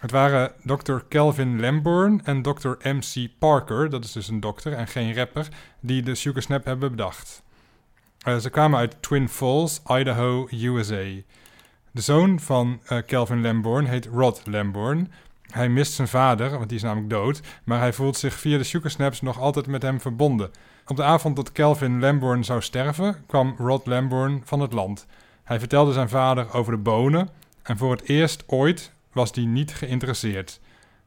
Het 0.00 0.10
waren 0.10 0.52
Dr. 0.64 0.96
Calvin 1.08 1.60
Lambourne 1.60 2.20
en 2.24 2.42
Dr. 2.42 2.68
MC 2.82 3.28
Parker, 3.38 3.90
dat 3.90 4.04
is 4.04 4.12
dus 4.12 4.28
een 4.28 4.40
dokter 4.40 4.72
en 4.72 4.86
geen 4.86 5.14
rapper, 5.14 5.48
die 5.80 6.02
de 6.02 6.14
sugarsnap 6.14 6.64
hebben 6.64 6.90
bedacht. 6.90 7.42
Eh, 8.18 8.36
ze 8.36 8.50
kwamen 8.50 8.78
uit 8.78 9.02
Twin 9.02 9.28
Falls, 9.28 9.80
Idaho, 9.86 10.48
USA. 10.50 11.04
De 11.92 12.00
zoon 12.00 12.40
van 12.40 12.80
eh, 12.84 12.98
Calvin 13.06 13.42
Lambourne 13.42 13.88
heet 13.88 14.06
Rod 14.06 14.42
Lambourne. 14.44 15.06
Hij 15.52 15.68
mist 15.68 15.92
zijn 15.92 16.08
vader, 16.08 16.50
want 16.50 16.68
die 16.68 16.76
is 16.76 16.82
namelijk 16.84 17.10
dood, 17.10 17.40
maar 17.64 17.78
hij 17.78 17.92
voelt 17.92 18.16
zich 18.16 18.34
via 18.34 18.58
de 18.58 18.64
sugarsnaps 18.64 19.20
nog 19.20 19.40
altijd 19.40 19.66
met 19.66 19.82
hem 19.82 20.00
verbonden. 20.00 20.50
Op 20.86 20.96
de 20.96 21.02
avond 21.02 21.36
dat 21.36 21.52
Calvin 21.52 22.00
Lambourne 22.00 22.42
zou 22.42 22.62
sterven, 22.62 23.24
kwam 23.26 23.54
Rod 23.58 23.86
Lambourne 23.86 24.40
van 24.44 24.60
het 24.60 24.72
land. 24.72 25.06
Hij 25.44 25.58
vertelde 25.58 25.92
zijn 25.92 26.08
vader 26.08 26.52
over 26.52 26.72
de 26.72 26.78
bonen 26.78 27.28
en 27.62 27.76
voor 27.78 27.90
het 27.90 28.08
eerst 28.08 28.44
ooit 28.46 28.92
was 29.12 29.32
die 29.32 29.46
niet 29.46 29.74
geïnteresseerd. 29.74 30.60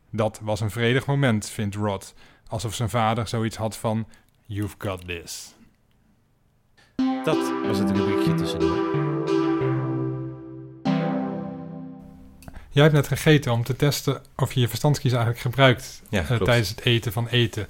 Dat 0.09 0.39
was 0.43 0.59
een 0.59 0.71
vredig 0.71 1.05
moment, 1.05 1.49
vindt 1.49 1.75
Rod, 1.75 2.13
alsof 2.47 2.73
zijn 2.73 2.89
vader 2.89 3.27
zoiets 3.27 3.57
had 3.57 3.77
van: 3.77 4.07
You've 4.45 4.75
got 4.77 5.07
this. 5.07 5.55
Dat 7.23 7.51
was 7.67 7.79
het 7.79 7.91
rubriekje 7.91 8.33
tussendoor. 8.33 9.00
Jij 12.73 12.83
hebt 12.83 12.95
net 12.95 13.07
gegeten 13.07 13.51
om 13.51 13.63
te 13.63 13.75
testen 13.75 14.21
of 14.35 14.53
je 14.53 14.59
je 14.59 14.67
verstandskies 14.67 15.11
eigenlijk 15.11 15.41
gebruikt 15.41 16.01
Ja, 16.09 16.27
eh, 16.29 16.41
tijdens 16.41 16.69
het 16.69 16.85
eten 16.85 17.11
van 17.11 17.27
eten. 17.27 17.67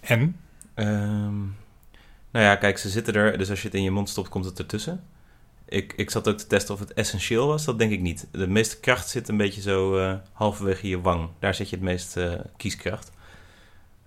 En? 0.00 0.36
Ehm, 0.74 1.38
nou 2.30 2.44
ja, 2.44 2.56
kijk, 2.56 2.78
ze 2.78 2.88
zitten 2.88 3.14
er. 3.14 3.38
Dus 3.38 3.50
als 3.50 3.60
je 3.60 3.66
het 3.66 3.76
in 3.76 3.82
je 3.82 3.90
mond 3.90 4.08
stopt, 4.08 4.28
komt 4.28 4.44
het 4.44 4.58
ertussen. 4.58 5.04
Ik, 5.68 5.92
ik 5.96 6.10
zat 6.10 6.28
ook 6.28 6.38
te 6.38 6.46
testen 6.46 6.74
of 6.74 6.80
het 6.80 6.92
essentieel 6.92 7.46
was. 7.46 7.64
Dat 7.64 7.78
denk 7.78 7.92
ik 7.92 8.00
niet. 8.00 8.26
De 8.30 8.46
meeste 8.46 8.80
kracht 8.80 9.08
zit 9.08 9.28
een 9.28 9.36
beetje 9.36 9.60
zo 9.60 9.98
eh, 9.98 10.14
halverwege 10.32 10.88
je 10.88 11.00
wang. 11.00 11.28
Daar 11.38 11.54
zit 11.54 11.70
je 11.70 11.76
het 11.76 11.84
meest 11.84 12.16
eh, 12.16 12.32
kieskracht. 12.56 13.12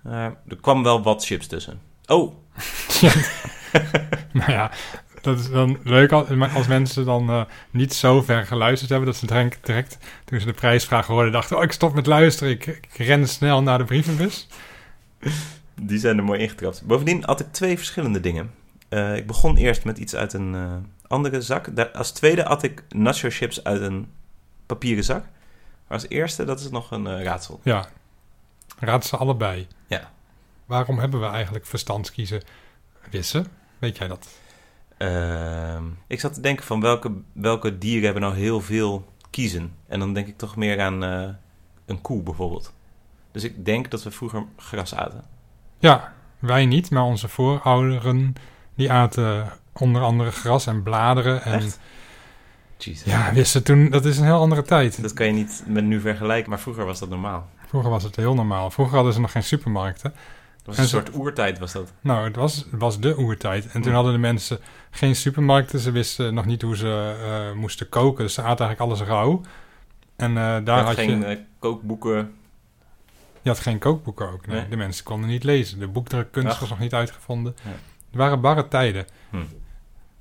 Er 0.04 0.58
kwam 0.62 0.84
wel 0.84 1.04
wat 1.04 1.26
chips 1.26 1.48
tussen. 1.48 1.82
Oh, 2.06 2.36
Nou 4.34 4.52
ja, 4.52 4.72
dat 5.22 5.40
is 5.40 5.50
dan 5.50 5.78
leuk 5.84 6.12
als, 6.12 6.30
als 6.54 6.68
mensen 6.68 7.06
dan 7.06 7.30
eh, 7.30 7.42
niet 7.70 7.94
zo 7.94 8.22
ver 8.22 8.46
geluisterd 8.46 8.90
hebben... 8.90 9.08
dat 9.08 9.18
ze 9.18 9.26
direct, 9.26 9.66
direct 9.66 9.98
toen 10.26 10.40
ze 10.40 10.46
de 10.46 10.54
prijsvraag 10.54 11.08
hoorden 11.08 11.32
dachten... 11.32 11.58
oh, 11.58 11.64
ik 11.64 11.72
stop 11.72 11.94
met 11.94 12.06
luisteren, 12.06 12.54
ik, 12.54 12.66
ik 12.66 12.94
ren 12.98 13.28
snel 13.28 13.64
naar 13.64 13.78
de 13.78 13.84
brievenbus. 13.84 14.48
die 15.82 16.00
zijn 16.00 16.18
er 16.18 16.24
mooi 16.24 16.40
ingetrapt. 16.40 16.86
Bovendien 16.86 17.24
had 17.26 17.40
ik 17.40 17.52
twee 17.52 17.78
verschillende 17.78 18.20
dingen. 18.20 18.52
Eh, 18.90 19.16
ik 19.16 19.28
begon 19.28 19.58
eerst 19.58 19.84
met 19.84 19.98
iets 19.98 20.16
uit 20.16 20.34
een 20.34 20.56
eh, 20.56 20.76
andere 21.08 21.42
zak. 21.42 21.76
Daar, 21.76 21.92
als 21.92 22.12
tweede 22.12 22.44
had 22.44 22.64
ik 22.64 22.84
nacho 22.90 23.30
chips 23.30 23.64
uit 23.64 23.82
een 23.82 24.12
papieren 24.66 25.04
zak. 25.04 25.24
Maar 25.88 25.98
als 25.98 26.08
eerste, 26.10 26.44
dat 26.46 26.60
is 26.60 26.70
nog 26.70 26.92
een 26.92 27.24
raadsel. 27.24 27.60
Ja, 27.64 27.88
raad 28.80 29.06
ze 29.06 29.18
allebei. 29.18 29.68
Ja. 29.88 30.12
Waarom 30.66 31.00
hebben 31.00 31.20
we 31.20 31.26
eigenlijk 31.26 31.66
verstandskiezen? 31.66 32.42
Wissen, 33.10 33.48
weet 33.80 33.98
jij 33.98 34.08
dat? 34.08 34.28
Ehm, 34.98 35.84
ik 36.08 36.20
zat 36.20 36.34
te 36.34 36.42
denken 36.42 36.66
van 36.66 36.82
welke, 36.82 37.12
welke 37.34 37.78
dieren 37.78 38.04
hebben 38.04 38.22
nou 38.22 38.36
heel 38.36 38.62
veel 38.62 39.06
kiezen. 39.30 39.74
En 39.88 40.00
dan 40.00 40.14
denk 40.14 40.28
ik 40.28 40.38
toch 40.38 40.56
meer 40.56 40.82
aan 40.82 41.04
eh, 41.04 41.28
een 41.86 42.02
koe 42.02 42.24
bijvoorbeeld. 42.24 42.74
Dus 43.32 43.44
ik 43.44 43.66
denk 43.66 43.92
dat 43.92 44.04
we 44.04 44.12
vroeger 44.12 44.44
gras 44.58 44.96
aten. 44.96 45.24
Ja, 45.80 46.14
wij 46.40 46.66
niet, 46.66 46.90
maar 46.92 47.04
onze 47.04 47.28
voorouderen... 47.28 48.34
die 48.76 48.92
aten 48.92 49.52
onder 49.74 50.02
andere 50.02 50.32
gras 50.32 50.68
en 50.68 50.84
bladeren. 50.84 51.44
En 51.44 51.54
Echt? 51.54 51.80
Jeez. 52.78 53.04
ja, 53.04 53.34
wisten 53.34 53.64
toen... 53.64 53.90
dat 53.90 54.06
is 54.06 54.18
een 54.18 54.26
heel 54.26 54.40
andere 54.40 54.62
tijd. 54.62 55.02
Dat 55.02 55.14
kan 55.14 55.26
je 55.26 55.34
niet 55.34 55.64
met 55.68 55.84
nu 55.84 56.00
vergelijken, 56.00 56.50
maar 56.50 56.60
vroeger 56.60 56.86
was 56.86 57.00
dat 57.00 57.10
normaal. 57.10 57.50
Vroeger 57.68 57.90
was 57.90 58.04
het 58.04 58.16
heel 58.16 58.34
normaal. 58.34 58.72
Vroeger 58.72 58.96
hadden 58.96 59.14
ze 59.14 59.20
nog 59.20 59.32
geen 59.32 59.44
supermarkten. 59.44 60.12
Dat 60.12 60.66
was 60.66 60.76
En 60.76 60.82
een 60.82 60.90
soort 60.90 61.16
oertijd 61.16 61.60
was 61.60 61.72
dat. 61.72 61.94
Nou, 62.02 62.24
het 62.28 62.36
was, 62.36 62.56
het 62.56 62.80
was 62.82 63.00
de 63.00 63.18
oertijd. 63.18 63.66
En 63.66 63.82
toen 63.82 63.90
Ja. 63.92 63.96
hadden 63.96 64.14
de 64.14 64.20
mensen 64.20 64.60
geen 64.90 65.16
supermarkten. 65.16 65.80
Ze 65.80 65.92
wisten 65.92 66.34
nog 66.34 66.46
niet 66.46 66.62
hoe 66.62 66.76
ze 66.78 67.16
eh, 67.26 67.60
moesten 67.60 67.90
koken. 67.90 68.24
Dus 68.24 68.34
ze 68.34 68.42
aten 68.42 68.66
eigenlijk 68.66 68.80
alles 69.00 69.10
rauw. 69.10 69.42
En 70.16 70.30
eh, 70.30 70.36
daar 70.44 70.64
Je 70.64 70.72
had, 70.72 70.86
had 70.86 70.96
geen 70.96 71.20
je... 71.20 71.26
eh, 71.26 71.38
kookboeken. 71.60 72.34
Je 73.42 73.50
had 73.50 73.60
geen 73.60 73.80
kookboeken 73.80 74.32
ook. 74.32 74.48
Nee. 74.48 74.60
Nee. 74.60 74.70
De 74.70 74.76
mensen 74.78 75.04
konden 75.04 75.30
niet 75.30 75.44
lezen. 75.44 75.80
De 75.80 75.88
boekdrukkunst 75.88 76.50
Ach. 76.54 76.60
was 76.60 76.70
nog 76.70 76.80
niet 76.80 76.94
uitgevonden. 76.94 77.56
Ja. 77.64 77.70
Er 78.12 78.18
waren 78.18 78.42
barre 78.42 78.68
tijden. 78.68 79.06
Hm. 79.30 79.38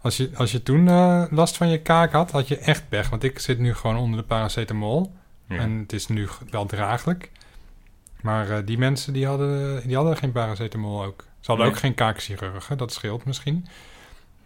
Als 0.01 0.17
je, 0.17 0.31
als 0.35 0.53
je 0.53 0.63
toen 0.63 0.85
last 1.31 1.57
van 1.57 1.69
je 1.69 1.79
kaak 1.83 2.13
had, 2.13 2.31
had 2.31 2.49
je 2.49 2.59
echt 2.59 2.89
pech. 2.89 3.11
Want 3.11 3.23
ik 3.23 3.39
zit 3.39 3.59
nu 3.59 3.75
gewoon 3.75 3.97
onder 3.97 4.21
de 4.21 4.27
paracetamol. 4.27 5.15
Ja. 5.49 5.57
En 5.57 5.79
het 5.79 5.93
is 5.93 6.07
nu 6.07 6.29
wel 6.51 6.67
draaglijk. 6.67 7.31
Maar 8.21 8.65
die 8.65 8.79
mensen 8.79 9.13
die 9.13 9.27
hadden, 9.27 9.83
die 9.87 9.97
hadden 9.97 10.17
geen 10.17 10.33
paracetamol 10.33 11.05
ook. 11.05 11.21
Ze 11.41 11.47
hadden 11.47 11.67
Nee. 11.67 11.75
ook 11.75 11.81
geen 11.81 11.95
kaakchirurgen, 11.95 12.79
dat 12.79 12.93
scheelt 12.93 13.25
misschien. 13.25 13.67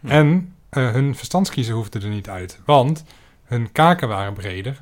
Hm. 0.01 0.07
En 0.07 0.55
eh, 0.69 0.91
hun 0.91 1.15
verstandskiezen 1.15 1.73
hoefden 1.75 2.01
er 2.01 2.09
niet 2.09 2.29
uit. 2.29 2.59
Want 2.65 3.03
hun 3.43 3.71
kaken 3.71 4.07
waren 4.07 4.33
breder. 4.33 4.79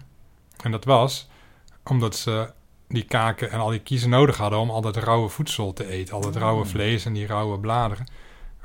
En 0.64 0.72
dat 0.72 0.86
was 0.86 1.28
omdat 1.84 2.16
ze 2.16 2.52
die 2.88 3.04
kaken 3.06 3.52
en 3.52 3.60
al 3.60 3.70
die 3.70 3.80
kiezen 3.80 4.10
nodig 4.10 4.38
hadden 4.38 4.60
om 4.60 4.70
al 4.70 4.82
dat 4.82 4.96
rauwe 4.98 5.30
voedsel 5.30 5.74
te 5.74 5.86
eten. 5.88 6.14
Al 6.16 6.22
dat 6.22 6.36
rauwe 6.36 6.64
Mm. 6.64 6.70
vlees 6.70 7.06
en 7.06 7.14
die 7.14 7.26
rauwe 7.28 7.60
bladeren. 7.60 8.06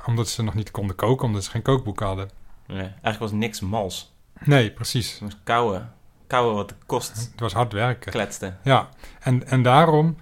Omdat 0.05 0.27
ze 0.29 0.43
nog 0.43 0.53
niet 0.53 0.71
konden 0.71 0.95
koken, 0.95 1.25
omdat 1.27 1.43
ze 1.43 1.49
geen 1.49 1.61
kookboek 1.61 1.99
hadden. 1.99 2.29
Nee, 2.67 2.77
eigenlijk 2.79 3.19
was 3.19 3.31
niks 3.31 3.59
mals. 3.59 4.13
Nee, 4.43 4.71
precies. 4.71 5.11
Het 5.11 5.21
was 5.21 5.37
kouwen. 5.43 5.93
Kouwen 6.27 6.55
wat 6.55 6.73
kost 6.85 7.29
Het 7.31 7.39
was 7.39 7.53
hard 7.53 7.73
werken. 7.73 8.11
kletste. 8.11 8.53
Ja, 8.63 8.89
en, 9.19 9.47
en 9.47 9.63
daarom 9.63 10.17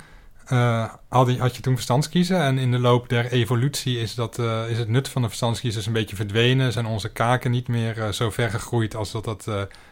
eh, 0.45 0.93
had, 1.09 1.27
je, 1.27 1.33
je 1.33 1.62
toen 1.62 1.73
verstandskiezen. 1.73 2.41
En 2.41 2.57
in 2.57 2.71
de 2.71 2.79
loop 2.79 3.09
der 3.09 3.31
evolutie 3.31 4.00
is, 4.00 4.15
dat, 4.15 4.39
eh, 4.39 4.69
is 4.69 4.77
het 4.77 4.88
nut 4.88 5.09
van 5.09 5.21
de 5.21 5.27
verstandskiezers 5.27 5.85
een 5.85 5.93
beetje 5.93 6.15
verdwenen. 6.15 6.71
Zijn 6.71 6.85
onze 6.85 7.09
kaken 7.09 7.51
niet 7.51 7.67
meer 7.67 8.01
eh, 8.01 8.09
zo 8.09 8.29
ver 8.29 8.50
gegroeid 8.50 8.95
als 8.95 9.12
dat 9.12 9.23
dat 9.23 9.47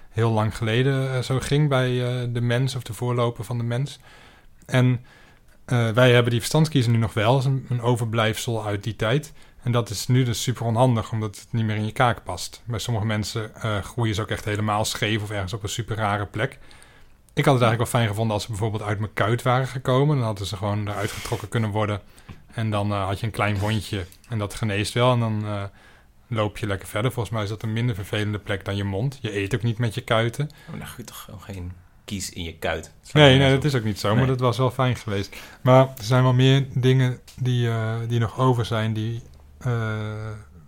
heel 0.09 0.31
lang 0.31 0.57
geleden 0.57 1.23
zo 1.23 1.39
ging 1.39 1.69
bij 1.69 1.89
de 2.31 2.41
mens 2.41 2.75
of 2.75 2.83
de 2.83 2.93
voorloper 2.93 3.43
van 3.43 3.57
de 3.57 3.63
mens. 3.63 3.99
En 4.65 5.05
wij 5.65 6.11
hebben 6.11 6.31
die 6.31 6.39
verstandskiezer 6.39 6.91
nu 6.91 6.97
nog 6.97 7.13
wel, 7.13 7.33
als 7.33 7.45
een, 7.45 7.65
een 7.69 7.81
overblijfsel 7.81 8.65
uit 8.65 8.83
die 8.83 8.95
tijd. 8.95 9.33
En 9.63 9.71
dat 9.71 9.89
is 9.89 10.07
nu 10.07 10.23
dus 10.23 10.41
super 10.41 10.65
onhandig, 10.65 11.11
omdat 11.11 11.35
het 11.35 11.47
niet 11.51 11.65
meer 11.65 11.75
in 11.75 11.85
je 11.85 11.91
kaak 11.91 12.23
past. 12.23 12.61
Bij 12.65 12.79
sommige 12.79 13.05
mensen 13.05 13.51
groeien 13.83 14.15
ze 14.15 14.21
ook 14.21 14.29
echt 14.29 14.45
helemaal 14.45 14.85
scheef 14.85 15.21
of 15.21 15.31
ergens 15.31 15.53
op 15.53 15.63
een 15.63 15.69
super 15.69 15.95
rare 15.95 16.25
plek. 16.25 16.59
Ik 17.33 17.45
had 17.45 17.53
het 17.53 17.63
eigenlijk 17.63 17.91
wel 17.91 18.01
fijn 18.01 18.07
gevonden 18.07 18.33
als 18.33 18.43
ze 18.43 18.49
bijvoorbeeld 18.49 18.83
uit 18.83 18.99
mijn 18.99 19.13
kuit 19.13 19.41
waren 19.41 19.67
gekomen. 19.67 20.15
Dan 20.15 20.25
hadden 20.25 20.47
ze 20.47 20.57
gewoon 20.57 20.87
eruit 20.87 21.11
getrokken 21.11 21.49
kunnen 21.49 21.69
worden. 21.69 22.01
En 22.53 22.69
dan 22.69 22.91
eh, 22.91 23.05
had 23.05 23.19
je 23.19 23.25
een 23.25 23.31
klein 23.31 23.57
wondje 23.57 24.05
en 24.29 24.37
dat 24.37 24.53
geneest 24.53 24.93
wel. 24.93 25.11
En 25.13 25.19
dan 25.19 25.45
eh, 25.45 25.63
loop 26.27 26.57
je 26.57 26.67
lekker 26.67 26.87
verder. 26.87 27.11
Volgens 27.11 27.35
mij 27.35 27.43
is 27.43 27.49
dat 27.49 27.63
een 27.63 27.73
minder 27.73 27.95
vervelende 27.95 28.39
plek 28.39 28.65
dan 28.65 28.75
je 28.75 28.83
mond. 28.83 29.19
Je 29.21 29.37
eet 29.37 29.55
ook 29.55 29.63
niet 29.63 29.77
met 29.77 29.93
je 29.93 30.01
kuiten. 30.01 30.49
Maar 30.69 30.77
dan 30.79 30.87
groeit 30.87 31.07
toch 31.07 31.21
gewoon 31.21 31.41
geen 31.41 31.71
kies 32.05 32.29
in 32.29 32.43
je 32.43 32.57
kuit. 32.57 32.93
Nee, 33.11 33.37
nee, 33.37 33.51
dat 33.51 33.63
is 33.63 33.75
ook 33.75 33.83
niet 33.83 33.99
zo. 33.99 34.15
Maar 34.15 34.27
dat 34.27 34.39
was 34.39 34.57
wel 34.57 34.71
fijn 34.71 34.95
geweest. 34.95 35.35
Maar 35.61 35.87
er 35.97 36.03
zijn 36.03 36.23
wel 36.23 36.33
meer 36.33 36.65
dingen 36.73 37.19
die, 37.35 37.69
eh, 37.69 37.95
die 38.07 38.19
nog 38.19 38.39
over 38.39 38.65
zijn... 38.65 38.93
die 38.93 39.21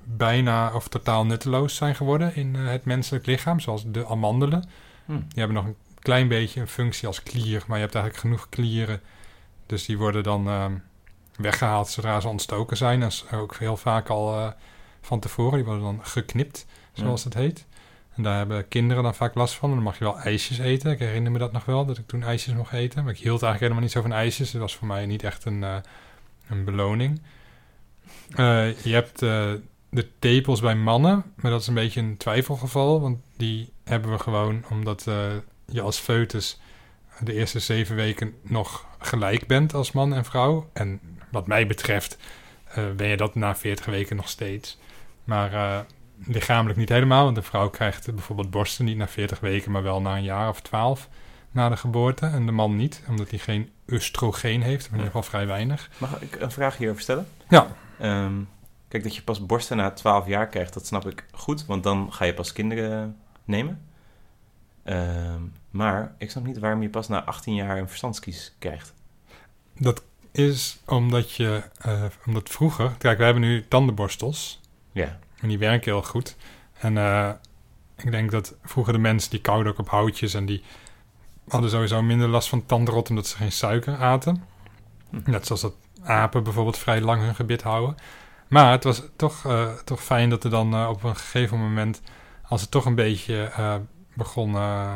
bijna 0.03 0.74
of 0.74 0.88
totaal 0.88 1.25
nutteloos 1.25 1.75
zijn 1.75 1.96
geworden 1.96 2.36
in 2.36 2.55
het 2.55 2.86
menselijk 2.86 3.25
lichaam. 3.25 3.60
Zoals 3.60 3.84
de 3.88 4.08
amandelen. 4.08 4.70
Hm. 5.05 5.12
Die 5.12 5.24
hebben 5.34 5.55
nog 5.55 5.65
een 5.65 5.75
klein 6.04 6.28
beetje 6.28 6.60
een 6.62 6.68
functie 6.68 7.08
als 7.08 7.24
klier, 7.24 7.64
maar 7.68 7.78
je 7.78 7.84
hebt 7.84 7.96
eigenlijk 7.96 8.26
genoeg 8.26 8.50
klieren. 8.50 9.02
Dus 9.66 9.86
die 9.86 9.98
worden 9.98 10.24
dan 10.24 10.48
ehm, 10.48 10.74
weggehaald 11.36 11.88
zodra 11.90 12.20
ze 12.20 12.28
ontstoken 12.28 12.78
zijn. 12.78 13.02
En 13.04 13.12
s- 13.12 13.26
ook 13.32 13.56
heel 13.56 13.78
vaak 13.78 14.10
al 14.10 14.38
eh, 14.40 14.52
van 15.02 15.20
tevoren. 15.20 15.56
Die 15.56 15.66
worden 15.66 15.84
dan 15.84 16.00
geknipt, 16.06 16.66
zoals 16.94 17.24
het 17.24 17.34
heet. 17.34 17.66
En 18.16 18.24
daar 18.24 18.38
hebben 18.38 18.68
kinderen 18.68 19.04
dan 19.04 19.16
vaak 19.16 19.36
last 19.36 19.54
van. 19.54 19.70
En 19.70 19.76
dan 19.76 19.84
mag 19.84 19.98
je 19.98 20.04
wel 20.04 20.20
ijsjes 20.20 20.58
eten. 20.58 20.92
Ik 20.92 21.00
herinner 21.00 21.32
me 21.32 21.38
dat 21.38 21.52
nog 21.52 21.66
wel, 21.66 21.86
dat 21.86 21.98
ik 21.98 22.08
toen 22.08 22.24
ijsjes 22.24 22.54
mocht 22.54 22.74
eten. 22.74 23.04
Maar 23.04 23.14
ik 23.14 23.20
hield 23.20 23.42
eigenlijk 23.44 23.60
helemaal 23.62 23.82
niet 23.82 23.92
zo 23.92 24.02
van 24.02 24.14
ijsjes. 24.14 24.52
Het 24.52 24.62
was 24.62 24.76
voor 24.76 24.88
mij 24.88 25.06
niet 25.06 25.24
echt 25.24 25.46
een, 25.46 25.64
eh, 25.64 25.76
een 26.50 26.64
beloning. 26.66 27.22
Eh, 28.30 28.82
je 28.84 28.94
hebt 28.94 29.20
de 29.20 30.08
tepels 30.20 30.62
bij 30.62 30.76
mannen, 30.76 31.24
maar 31.36 31.52
dat 31.52 31.62
is 31.62 31.68
een 31.68 31.74
beetje 31.74 32.02
een 32.02 32.18
twijfelgeval. 32.18 33.02
Want 33.02 33.18
die 33.38 33.72
hebben 33.84 34.12
we 34.12 34.20
gewoon 34.20 34.64
omdat 34.70 35.08
je 35.65 35.82
als 35.82 35.98
foetus 35.98 36.60
de 37.20 37.34
eerste 37.34 37.60
zeven 37.60 37.96
weken 37.96 38.34
nog 38.41 38.86
gelijk 39.00 39.48
bent 39.48 39.74
als 39.74 39.91
man 39.91 40.13
en 40.13 40.25
vrouw. 40.25 40.70
En 40.74 41.00
wat 41.32 41.48
mij 41.48 41.67
betreft 41.67 42.17
eh, 42.65 42.91
ben 42.96 43.08
je 43.08 43.17
dat 43.17 43.36
na 43.36 43.55
40 43.55 43.86
weken 43.86 44.15
nog 44.15 44.29
steeds. 44.29 44.79
Maar 45.24 45.53
eh, 45.53 45.79
lichamelijk 46.25 46.79
niet 46.79 46.89
helemaal, 46.89 47.24
want 47.24 47.38
een 47.38 47.43
vrouw 47.43 47.70
krijgt 47.70 48.13
bijvoorbeeld 48.13 48.50
borsten 48.50 48.86
niet 48.86 48.98
na 48.98 49.08
40 49.08 49.39
weken, 49.39 49.72
maar 49.72 49.84
wel 49.84 50.01
na 50.01 50.15
een 50.15 50.24
jaar 50.24 50.50
of 50.50 50.62
12 50.62 51.10
na 51.51 51.70
de 51.70 51.77
geboorte. 51.77 52.25
En 52.25 52.46
de 52.46 52.51
man 52.51 52.75
niet, 52.75 53.03
omdat 53.10 53.29
hij 53.29 53.39
geen 53.39 53.72
oestrogeen 53.88 54.62
heeft, 54.62 54.86
of 54.86 54.91
in 54.91 54.98
ieder 54.98 55.05
geval 55.05 55.24
vrij 55.24 55.48
weinig. 55.48 55.89
Mag 55.98 56.22
ik 56.22 56.36
een 56.39 56.51
vraag 56.51 56.77
hierover 56.77 57.01
stellen? 57.01 57.27
Ja. 57.50 57.67
Ehm, 58.00 58.34
kijk, 58.88 59.03
dat 59.03 59.15
je 59.15 59.22
pas 59.22 59.46
borsten 59.46 59.77
na 59.77 59.91
12 59.91 60.27
jaar 60.27 60.48
krijgt, 60.48 60.74
dat 60.74 60.86
snap 60.86 61.08
ik 61.08 61.25
goed, 61.32 61.65
want 61.65 61.84
dan 61.84 62.13
ga 62.13 62.25
je 62.25 62.34
pas 62.34 62.53
kinderen 62.53 63.17
nemen. 63.46 63.82
Ehm, 64.84 65.42
maar 65.70 66.16
ik 66.18 66.32
snap 66.32 66.46
niet 66.46 66.60
waarom 66.60 66.82
je 66.82 66.90
pas 66.90 67.08
na 67.08 67.24
18 67.24 67.56
jaar 67.56 67.78
een 67.78 67.88
verstandskies 67.88 68.56
krijgt. 68.60 68.94
Dat 69.78 70.04
is 70.32 70.80
omdat 70.86 71.32
je, 71.32 71.63
eh, 71.78 72.04
omdat 72.25 72.50
vroeger, 72.50 72.92
kijk, 72.98 73.18
we 73.18 73.24
hebben 73.24 73.42
nu 73.42 73.68
tandenborstels. 73.68 74.62
Ja, 74.92 75.20
En 75.40 75.48
die 75.48 75.58
werken 75.58 75.92
heel 75.92 76.04
goed. 76.04 76.36
En 76.80 76.98
eh, 76.98 77.30
ik 77.98 78.12
denk 78.12 78.32
dat 78.32 78.56
vroeger 78.63 78.94
de 78.94 79.00
mensen 79.00 79.30
die 79.30 79.42
kauwden 79.42 79.72
ook 79.72 79.80
op 79.80 79.90
houtjes 79.90 80.34
en 80.34 80.46
die 80.46 80.63
hadden 81.48 81.70
sowieso 81.70 82.02
minder 82.02 82.28
last 82.28 82.50
van 82.50 82.66
tandrot 82.66 83.10
omdat 83.10 83.28
ze 83.28 83.38
geen 83.38 83.52
suiker 83.52 83.98
aten. 83.98 84.44
Hm. 85.10 85.32
Net 85.32 85.46
zoals 85.46 85.62
dat 85.62 85.75
apen 86.04 86.44
bijvoorbeeld 86.44 86.78
vrij 86.78 87.02
lang 87.02 87.22
hun 87.22 87.36
gebit 87.36 87.62
houden. 87.62 87.96
Maar 88.48 88.72
het 88.72 88.84
was 88.84 89.04
toch, 89.16 89.46
eh, 89.46 89.74
toch 89.74 90.04
fijn 90.04 90.30
dat 90.30 90.44
er 90.44 90.50
dan 90.50 90.88
op 90.88 91.04
een 91.04 91.16
gegeven 91.16 91.60
moment, 91.60 92.02
als 92.48 92.62
het 92.62 92.72
toch 92.72 92.86
een 92.86 92.96
beetje 92.96 93.52
begon, 94.13 94.55
eh, 94.55 94.96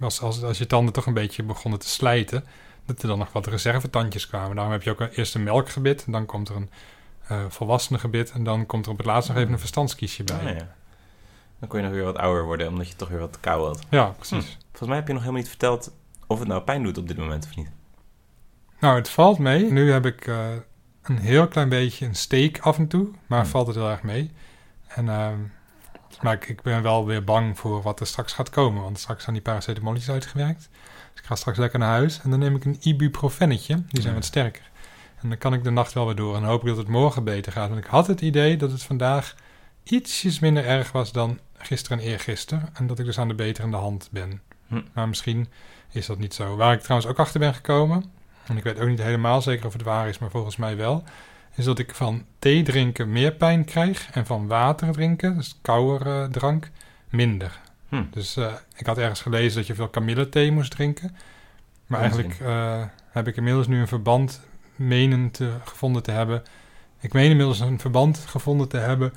als, 0.00 0.20
als, 0.20 0.42
als 0.42 0.58
je 0.58 0.66
tanden 0.66 0.92
toch 0.92 1.06
een 1.06 1.14
beetje 1.14 1.42
begonnen 1.42 1.80
te 1.80 1.88
slijten, 1.88 2.44
dat 2.86 3.02
er 3.02 3.08
dan 3.08 3.18
nog 3.18 3.32
wat 3.32 3.46
reservetandjes 3.46 4.28
kwamen. 4.28 4.54
Daarom 4.54 4.72
heb 4.72 4.82
je 4.82 4.90
ook 4.90 5.00
een- 5.00 5.10
eerst 5.10 5.34
een 5.34 5.42
melkgebit, 5.42 6.04
en 6.06 6.12
dan 6.12 6.26
komt 6.26 6.48
er 6.48 6.56
een 6.56 6.70
eh 7.28 7.44
volwassene 7.48 7.98
gebit 7.98 8.30
en 8.30 8.44
dan 8.44 8.66
komt 8.66 8.84
er 8.86 8.90
op 8.92 8.96
het 8.96 9.06
laatst 9.06 9.28
nog 9.28 9.38
even 9.38 9.52
een 9.52 9.58
verstandskiesje 9.58 10.24
bij. 10.24 10.36
Ah, 10.36 10.42
ja. 10.58 10.74
Dan 11.58 11.68
kon 11.68 11.78
je 11.80 11.84
nog 11.84 11.94
weer 11.94 12.04
wat 12.04 12.16
ouder 12.16 12.44
worden, 12.44 12.68
omdat 12.68 12.88
je 12.88 12.96
toch 12.96 13.08
weer 13.08 13.18
wat 13.18 13.40
kou 13.40 13.66
had. 13.66 13.82
Ja, 13.90 14.04
precies. 14.04 14.58
Volgens 14.68 14.88
mij 14.88 14.96
heb 14.96 15.06
je 15.06 15.12
nog 15.12 15.22
helemaal 15.22 15.40
niet 15.42 15.50
verteld 15.50 15.92
of 16.26 16.38
het 16.38 16.48
nou 16.48 16.62
pijn 16.62 16.82
doet 16.82 16.98
op 16.98 17.08
dit 17.08 17.16
moment 17.16 17.44
of 17.44 17.56
niet. 17.56 17.68
Nou, 18.80 18.96
het 18.96 19.08
valt 19.08 19.38
mee. 19.38 19.72
Nu 19.72 19.92
heb 19.92 20.06
ik 20.06 20.26
eh, 20.26 20.48
een 21.02 21.18
heel 21.18 21.48
klein 21.48 21.68
beetje 21.68 22.06
een 22.06 22.14
steek 22.14 22.58
af 22.60 22.78
en 22.78 22.88
toe, 22.88 23.08
maar 23.26 23.40
Hmm. 23.40 23.50
valt 23.50 23.66
het 23.66 23.76
heel 23.76 23.90
erg 23.90 24.02
mee. 24.02 24.30
En, 24.86 25.08
ehm, 25.08 25.38
maar 26.22 26.32
ik, 26.34 26.48
ik 26.48 26.62
ben 26.62 26.82
wel 26.82 27.06
weer 27.06 27.24
bang 27.24 27.58
voor 27.58 27.82
wat 27.82 28.00
er 28.00 28.06
straks 28.06 28.32
gaat 28.32 28.50
komen, 28.50 28.82
want 28.82 28.98
straks 28.98 29.22
zijn 29.22 29.34
die 29.34 29.44
paracetamolletjes 29.44 30.10
uitgewerkt. 30.10 30.68
Dus 31.12 31.20
ik 31.20 31.24
ga 31.26 31.34
straks 31.34 31.58
lekker 31.58 31.78
naar 31.78 31.88
huis 31.88 32.20
en 32.22 32.30
dan 32.30 32.38
neem 32.38 32.56
ik 32.56 32.64
een 32.64 32.76
ibuprofennetje. 32.80 33.74
Die 33.74 34.00
zijn 34.00 34.14
Ja. 34.14 34.18
wat 34.18 34.24
sterker. 34.28 34.70
En 35.20 35.28
dan 35.28 35.38
kan 35.38 35.54
ik 35.54 35.64
de 35.64 35.70
nacht 35.70 35.92
wel 35.92 36.06
weer 36.06 36.14
door 36.14 36.34
en 36.34 36.40
dan 36.40 36.50
hoop 36.50 36.60
ik 36.60 36.66
dat 36.68 36.76
het 36.76 36.88
morgen 36.88 37.24
beter 37.24 37.52
gaat. 37.52 37.68
Want 37.68 37.80
ik 37.84 37.90
had 37.90 38.06
het 38.06 38.20
idee 38.20 38.56
dat 38.56 38.70
het 38.70 38.82
vandaag 38.82 39.34
ietsjes 39.82 40.38
minder 40.38 40.64
erg 40.64 40.92
was 40.92 41.12
dan 41.12 41.38
gisteren 41.56 41.98
en 41.98 42.04
eergisteren. 42.04 42.68
En 42.74 42.86
dat 42.86 42.98
ik 42.98 43.04
dus 43.04 43.18
aan 43.18 43.28
de 43.28 43.34
beterende 43.34 43.76
hand 43.76 44.08
ben. 44.12 44.40
Hm. 44.66 44.80
Maar 44.92 45.08
misschien 45.08 45.48
is 45.92 46.06
dat 46.06 46.18
niet 46.18 46.34
zo. 46.34 46.56
Waar 46.56 46.72
ik 46.72 46.80
trouwens 46.80 47.10
ook 47.10 47.18
achter 47.18 47.40
ben 47.40 47.54
gekomen, 47.54 48.04
en 48.46 48.56
ik 48.56 48.62
weet 48.62 48.80
ook 48.80 48.88
niet 48.88 49.02
helemaal 49.02 49.42
zeker 49.42 49.66
of 49.66 49.72
het 49.72 49.82
waar 49.82 50.08
is, 50.08 50.18
maar 50.18 50.30
volgens 50.30 50.56
mij 50.56 50.76
wel, 50.76 51.04
is 51.56 51.64
dat 51.64 51.78
ik 51.78 51.94
van 51.94 52.24
thee 52.38 52.62
drinken 52.62 53.12
meer 53.12 53.32
pijn 53.32 53.64
krijg 53.64 54.10
en 54.10 54.26
van 54.26 54.46
water 54.46 54.92
drinken, 54.92 55.36
dus 55.36 55.58
koude 55.62 56.04
eh, 56.04 56.24
drank, 56.24 56.70
minder. 57.10 57.60
Hm. 57.88 58.02
Dus 58.10 58.36
eh, 58.36 58.54
ik 58.76 58.86
had 58.86 58.98
ergens 58.98 59.20
gelezen 59.20 59.56
dat 59.56 59.66
je 59.66 59.74
veel 59.74 59.88
kamillethee 59.88 60.52
moest 60.52 60.70
drinken. 60.70 61.16
Maar 61.86 62.02
Onzin. 62.02 62.20
eigenlijk 62.20 62.50
eh, 62.50 62.84
heb 63.10 63.26
ik 63.26 63.36
inmiddels 63.36 63.66
nu 63.66 63.80
een 63.80 63.88
verband 63.88 64.40
menen 64.74 65.30
te, 65.30 65.52
gevonden 65.64 66.02
te 66.02 66.10
hebben. 66.10 66.42
Ik 67.00 67.12
meen 67.12 67.30
inmiddels 67.30 67.60
een 67.60 67.80
verband 67.80 68.18
gevonden 68.18 68.68
te 68.68 68.76
hebben 68.76 69.12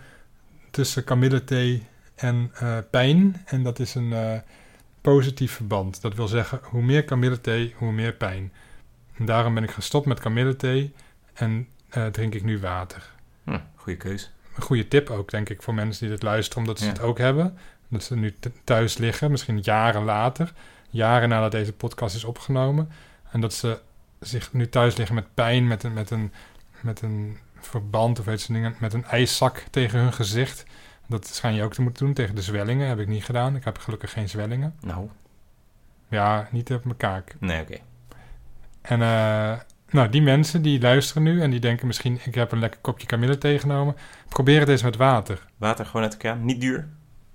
tussen 0.71 1.03
kamillethee 1.03 1.87
en 2.15 2.51
pijn. 2.89 3.41
En 3.45 3.63
dat 3.63 3.79
is 3.79 3.95
een 3.95 4.41
positief 5.01 5.51
verband. 5.51 6.01
Dat 6.01 6.15
wil 6.15 6.27
zeggen, 6.27 6.59
hoe 6.63 6.81
meer 6.81 7.03
kamillethee, 7.03 7.73
hoe 7.77 7.91
meer 7.91 8.13
pijn. 8.13 8.53
En 9.15 9.25
daarom 9.25 9.53
ben 9.53 9.63
ik 9.63 9.71
gestopt 9.71 10.05
met 10.05 10.19
kamillethee 10.19 10.93
en 11.33 11.67
eh, 11.89 12.05
drink 12.05 12.33
ik 12.33 12.43
nu 12.43 12.59
water. 12.59 13.09
Hm, 13.43 13.59
goede 13.75 13.97
keus. 13.97 14.31
Een 14.55 14.61
goede 14.61 14.87
tip 14.87 15.09
ook, 15.09 15.29
denk 15.31 15.49
ik, 15.49 15.61
voor 15.61 15.73
mensen 15.73 16.01
die 16.01 16.15
dit 16.15 16.23
luisteren, 16.23 16.59
omdat 16.63 16.79
ze 16.79 16.85
Ja. 16.85 16.91
het 16.91 17.01
ook 17.01 17.17
hebben. 17.17 17.57
Dat 17.87 18.03
ze 18.03 18.15
nu 18.15 18.35
thuis 18.63 18.97
liggen, 18.97 19.31
misschien 19.31 19.59
jaren 19.59 20.03
later, 20.03 20.53
jaren 20.89 21.29
nadat 21.29 21.51
deze 21.51 21.73
podcast 21.73 22.15
is 22.15 22.23
opgenomen. 22.23 22.89
En 23.31 23.41
dat 23.41 23.53
ze 23.53 23.79
zich 24.19 24.53
nu 24.53 24.69
thuis 24.69 24.95
liggen 24.95 25.15
met 25.15 25.33
pijn, 25.33 25.67
met 25.67 25.83
een, 25.83 25.93
met 25.93 26.09
een, 26.09 26.33
met 26.81 27.01
een 27.01 27.37
verband 27.59 28.19
of 28.19 28.25
weet 28.25 28.41
ze 28.41 28.53
dingen, 28.53 28.75
met 28.79 28.93
een 28.93 29.05
ijszak 29.05 29.63
tegen 29.69 29.99
hun 29.99 30.13
gezicht. 30.13 30.65
Dat 31.07 31.27
schijn 31.27 31.53
je 31.53 31.63
ook 31.63 31.73
te 31.73 31.81
moeten 31.81 32.05
doen 32.05 32.13
tegen 32.13 32.35
de 32.35 32.41
zwellingen. 32.41 32.87
Heb 32.87 32.99
ik 32.99 33.07
niet 33.07 33.23
gedaan. 33.23 33.55
Ik 33.55 33.63
heb 33.63 33.77
gelukkig 33.77 34.11
geen 34.11 34.29
zwellingen. 34.29 34.75
Nou, 34.81 35.09
Ja, 36.07 36.47
niet 36.51 36.71
op 36.73 36.83
mijn 36.85 36.97
kaak. 36.97 37.35
nee, 37.39 37.61
oké. 37.61 37.77
En 38.81 39.01
eh, 39.01 39.59
nou, 39.91 40.09
die 40.09 40.21
mensen 40.21 40.61
die 40.61 40.81
luisteren 40.81 41.23
nu 41.23 41.41
en 41.41 41.49
die 41.51 41.59
denken 41.59 41.87
misschien... 41.87 42.19
ik 42.23 42.35
heb 42.35 42.51
een 42.51 42.59
lekker 42.59 42.79
kopje 42.81 43.07
kamillethee 43.07 43.59
genomen. 43.59 43.95
Probeer 44.29 44.59
het 44.59 44.69
eens 44.69 44.83
met 44.83 44.95
water. 44.95 45.45
Water 45.57 45.85
gewoon 45.85 46.01
uit 46.01 46.11
de 46.11 46.17
kraan, 46.17 46.45
niet 46.45 46.61
duur. 46.61 46.87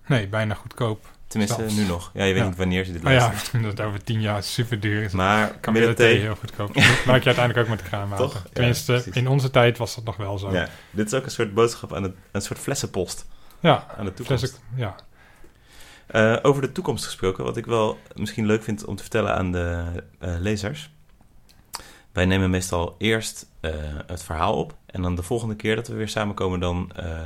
Nee, 0.07 0.29
bijna 0.29 0.55
goedkoop. 0.55 1.13
Tenminste, 1.27 1.61
Zelfs. 1.61 1.77
nu 1.77 1.85
nog. 1.87 2.11
Ja, 2.15 2.25
je 2.25 2.33
weet 2.33 2.43
Ja. 2.43 2.49
niet 2.49 2.57
wanneer 2.59 2.85
ze 2.85 2.93
dit 2.93 3.05
Oh 3.05 3.11
ja, 3.13 3.19
luisteren. 3.19 3.63
dat 3.75 3.79
is 3.79 3.85
over 3.85 4.05
tien 4.05 4.21
jaar 4.21 4.43
super 4.43 4.81
duur 4.81 5.03
is. 5.03 5.13
Maar 5.13 5.49
Kamillethee 5.61 6.19
heel 6.19 6.35
goedkoop. 6.37 6.75
Maak 7.07 7.23
je 7.23 7.27
uiteindelijk 7.27 7.59
ook 7.59 7.69
met 7.69 7.83
kraanwater. 7.83 8.25
Toch? 8.25 8.35
Ja, 8.35 8.51
Tenminste, 8.53 9.05
in 9.13 9.29
onze 9.29 9.51
tijd 9.51 9.79
was 9.79 9.95
dat 9.95 10.05
nog 10.05 10.17
wel 10.17 10.39
zo. 10.39 10.53
ja, 10.53 10.69
dit 10.91 11.07
is 11.07 11.15
ook 11.15 11.25
een 11.25 11.31
soort 11.31 11.55
boodschap 11.55 11.95
aan 11.95 12.03
het, 12.03 12.15
een 12.33 12.41
soort 12.43 12.59
flessenpost 12.59 13.27
Ja, 13.61 13.87
aan 13.99 14.05
de 14.05 14.15
toekomst. 14.15 14.61
ja. 14.77 14.95
Eh, 16.07 16.37
over 16.43 16.63
de 16.63 16.73
toekomst 16.73 17.05
gesproken, 17.05 17.45
wat 17.45 17.57
ik 17.57 17.67
wel 17.67 17.99
misschien 18.15 18.47
leuk 18.47 18.63
vind 18.63 18.85
om 18.85 18.97
te 18.97 19.03
vertellen 19.03 19.35
aan 19.35 19.53
de 19.53 19.85
eh, 20.19 20.35
lezers. 20.39 20.91
Wij 22.15 22.25
nemen 22.25 22.51
meestal 22.51 22.95
eerst 22.99 23.47
eh, 23.61 23.73
het 24.07 24.23
verhaal 24.23 24.59
op. 24.59 24.75
En 24.87 25.03
dan 25.03 25.15
de 25.15 25.23
volgende 25.23 25.57
keer 25.57 25.77
dat 25.77 25.89
we 25.89 25.95
weer 25.95 26.09
samenkomen, 26.09 26.61
dan 26.61 26.91
eh, 26.97 27.21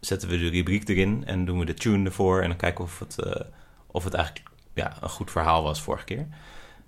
zetten 0.00 0.28
we 0.28 0.38
de 0.38 0.48
rubriek 0.48 0.88
erin 0.88 1.22
en 1.26 1.44
doen 1.44 1.58
we 1.58 1.64
de 1.64 1.74
tune 1.74 2.04
ervoor. 2.04 2.42
En 2.42 2.48
dan 2.48 2.56
kijken 2.56 2.84
of 2.84 2.98
het, 2.98 3.18
eh, 3.18 3.40
of 3.86 4.04
het 4.04 4.14
eigenlijk 4.14 4.48
ja, 4.74 4.96
een 5.00 5.08
goed 5.08 5.30
verhaal 5.30 5.62
was 5.62 5.82
vorige 5.82 6.04
keer. 6.04 6.26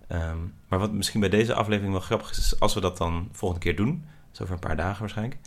Ehm, 0.09 0.37
maar 0.69 0.79
wat 0.79 0.93
misschien 0.93 1.21
bij 1.21 1.29
deze 1.29 1.55
aflevering 1.55 1.93
wel 1.93 2.03
grappig 2.03 2.31
is, 2.31 2.39
is 2.39 2.61
als 2.61 2.75
we 2.75 2.81
dat 2.81 2.97
dan 2.97 3.29
volgende 3.33 3.65
keer 3.65 3.77
doen, 3.77 4.05
zo 4.31 4.43
over 4.43 4.55
een 4.55 4.61
paar 4.61 4.77
dagen 4.77 5.01
waarschijnlijk, 5.01 5.39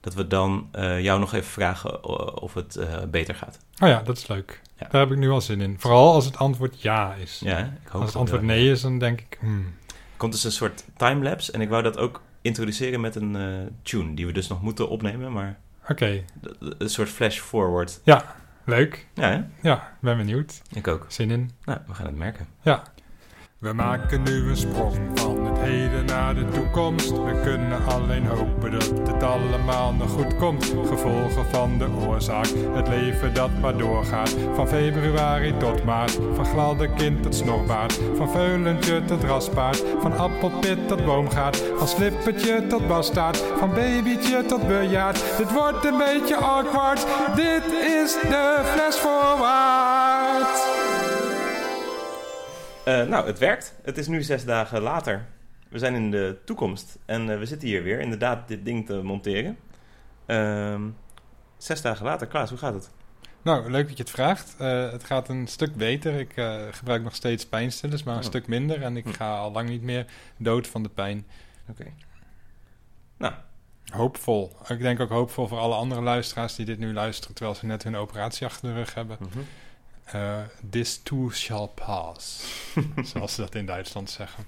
dat 0.00 0.14
we 0.14 0.26
dan 0.26 0.68
jou 1.00 1.20
nog 1.20 1.32
even 1.32 1.50
vragen 1.50 2.04
of 2.42 2.54
het 2.54 2.78
beter 3.10 3.34
gaat. 3.34 3.58
Oh 3.82 3.88
ja, 3.88 4.02
dat 4.02 4.16
is 4.16 4.26
leuk. 4.26 4.60
Ja. 4.78 4.88
Daar 4.90 5.00
heb 5.00 5.10
ik 5.10 5.18
nu 5.18 5.28
wel 5.28 5.40
zin 5.40 5.60
in. 5.60 5.80
Vooral 5.80 6.12
als 6.12 6.24
het 6.24 6.36
antwoord 6.36 6.82
ja 6.82 7.14
is. 7.14 7.40
Ja, 7.44 7.58
ik 7.58 7.88
hoop 7.88 8.00
als 8.00 8.10
het 8.10 8.20
antwoord 8.20 8.42
nee 8.42 8.70
is, 8.70 8.80
dan 8.80 8.98
denk 8.98 9.20
ik... 9.20 9.38
hmm, 9.40 9.74
komt 10.16 10.32
dus 10.32 10.44
een 10.44 10.52
soort 10.52 10.84
timelapse 10.96 11.52
en 11.52 11.60
ik 11.60 11.68
wou 11.68 11.82
dat 11.82 11.98
ook 11.98 12.22
introduceren 12.42 13.00
met 13.00 13.14
een 13.14 13.36
eh, 13.36 13.66
tune 13.82 14.14
die 14.14 14.26
we 14.26 14.32
dus 14.32 14.48
nog 14.48 14.62
moeten 14.62 14.88
opnemen, 14.88 15.32
maar 15.32 15.58
Oké, 15.88 16.24
een 16.78 16.90
soort 16.90 17.08
flash 17.08 17.38
forward. 17.38 18.00
leuk. 18.64 19.06
Ja, 19.14 19.28
hè? 19.30 19.42
Ja, 19.68 19.96
ben 20.00 20.16
benieuwd. 20.16 20.62
ik 20.72 20.88
ook. 20.88 21.04
Zin 21.08 21.30
in. 21.30 21.50
Nou, 21.64 21.78
we 21.86 21.94
gaan 21.94 22.06
het 22.06 22.16
merken. 22.16 22.46
Ja. 22.62 22.82
We 23.66 23.72
maken 23.72 24.22
nu 24.22 24.48
een 24.48 24.56
sprong 24.56 24.94
van 25.14 25.46
het 25.46 25.58
heden 25.58 26.04
naar 26.04 26.34
de 26.34 26.48
toekomst. 26.48 27.10
We 27.10 27.40
kunnen 27.42 27.86
alleen 27.86 28.26
hopen 28.26 28.70
dat 28.70 28.92
het 29.06 29.22
allemaal 29.22 29.92
nog 29.92 30.10
goed 30.10 30.36
komt. 30.36 30.74
Gevolgen 30.86 31.46
van 31.50 31.78
de 31.78 31.88
oorzaak, 32.06 32.46
het 32.74 32.88
leven 32.88 33.34
dat 33.34 33.50
maar 33.60 33.76
doorgaat. 33.76 34.36
Van 34.54 34.68
februari 34.68 35.56
tot 35.56 35.84
maart, 35.84 36.18
van 36.34 36.46
gladde 36.46 36.94
kind 36.94 37.22
tot 37.22 37.34
snorbaard. 37.34 38.00
Van 38.16 38.30
veulentje 38.30 39.04
tot 39.04 39.24
raspaard, 39.24 39.84
van 40.00 40.16
appelpit 40.16 40.88
tot 40.88 41.04
boomgaard. 41.04 41.62
Van 41.76 41.88
slippertje 41.88 42.66
tot 42.66 42.88
bastaard, 42.88 43.36
van 43.36 43.68
babytje 43.68 44.44
tot 44.46 44.66
bejaard. 44.66 45.24
Dit 45.36 45.52
wordt 45.52 45.84
een 45.84 45.98
beetje 45.98 46.36
awkward, 46.36 47.06
dit 47.34 47.64
is 47.72 48.12
de 48.12 48.62
fles 48.64 48.98
voorwaarts. 48.98 49.85
Eh, 52.86 53.02
nou, 53.06 53.26
het 53.26 53.38
werkt. 53.38 53.74
Het 53.82 53.98
is 53.98 54.06
nu 54.06 54.22
zes 54.22 54.44
dagen 54.44 54.80
later. 54.80 55.26
We 55.68 55.78
zijn 55.78 55.94
in 55.94 56.10
de 56.10 56.38
toekomst 56.44 56.98
en 57.04 57.30
eh, 57.30 57.38
we 57.38 57.46
zitten 57.46 57.68
hier 57.68 57.82
weer 57.82 58.00
inderdaad 58.00 58.48
dit 58.48 58.64
ding 58.64 58.86
te 58.86 59.02
monteren. 59.02 59.56
Ehm, 60.26 60.82
zes 61.56 61.82
dagen 61.82 62.04
later, 62.04 62.26
Klaas, 62.26 62.48
hoe 62.50 62.58
gaat 62.58 62.74
het? 62.74 62.90
Nou, 63.42 63.70
leuk 63.70 63.88
dat 63.88 63.96
je 63.96 64.02
het 64.02 64.12
vraagt. 64.12 64.54
Eh, 64.58 64.90
het 64.90 65.04
gaat 65.04 65.28
een 65.28 65.46
stuk 65.46 65.74
beter. 65.74 66.14
Ik 66.18 66.32
gebruik 66.70 67.02
nog 67.02 67.14
steeds 67.14 67.46
pijnstillers, 67.46 68.02
maar 68.02 68.14
een 68.14 68.20
Oh. 68.20 68.26
stuk 68.26 68.46
minder. 68.46 68.82
En 68.82 68.96
ik 68.96 69.04
Hm. 69.04 69.10
ga 69.12 69.36
al 69.36 69.52
lang 69.52 69.68
niet 69.68 69.82
meer 69.82 70.06
dood 70.36 70.66
van 70.66 70.82
de 70.82 70.88
pijn. 70.88 71.26
Oké. 71.70 71.84
Nou, 73.16 73.34
Hoopvol. 73.92 74.56
Ik 74.68 74.80
denk 74.80 75.00
ook 75.00 75.08
hoopvol 75.10 75.46
voor 75.46 75.58
alle 75.58 75.74
andere 75.74 76.00
luisteraars 76.00 76.54
die 76.54 76.66
dit 76.66 76.78
nu 76.78 76.92
luisteren... 76.92 77.34
terwijl 77.34 77.56
ze 77.56 77.66
net 77.66 77.82
hun 77.82 77.96
operatie 77.96 78.46
achter 78.46 78.68
de 78.68 78.74
rug 78.74 78.94
hebben. 78.94 79.16
mhm. 79.20 79.38
Eh, 80.06 80.38
this 80.70 81.00
too 81.02 81.30
shall 81.32 81.66
pass. 81.74 82.44
zoals 83.12 83.34
ze 83.34 83.40
dat 83.40 83.54
in 83.54 83.66
Duitsland 83.66 84.10
zeggen. 84.10 84.44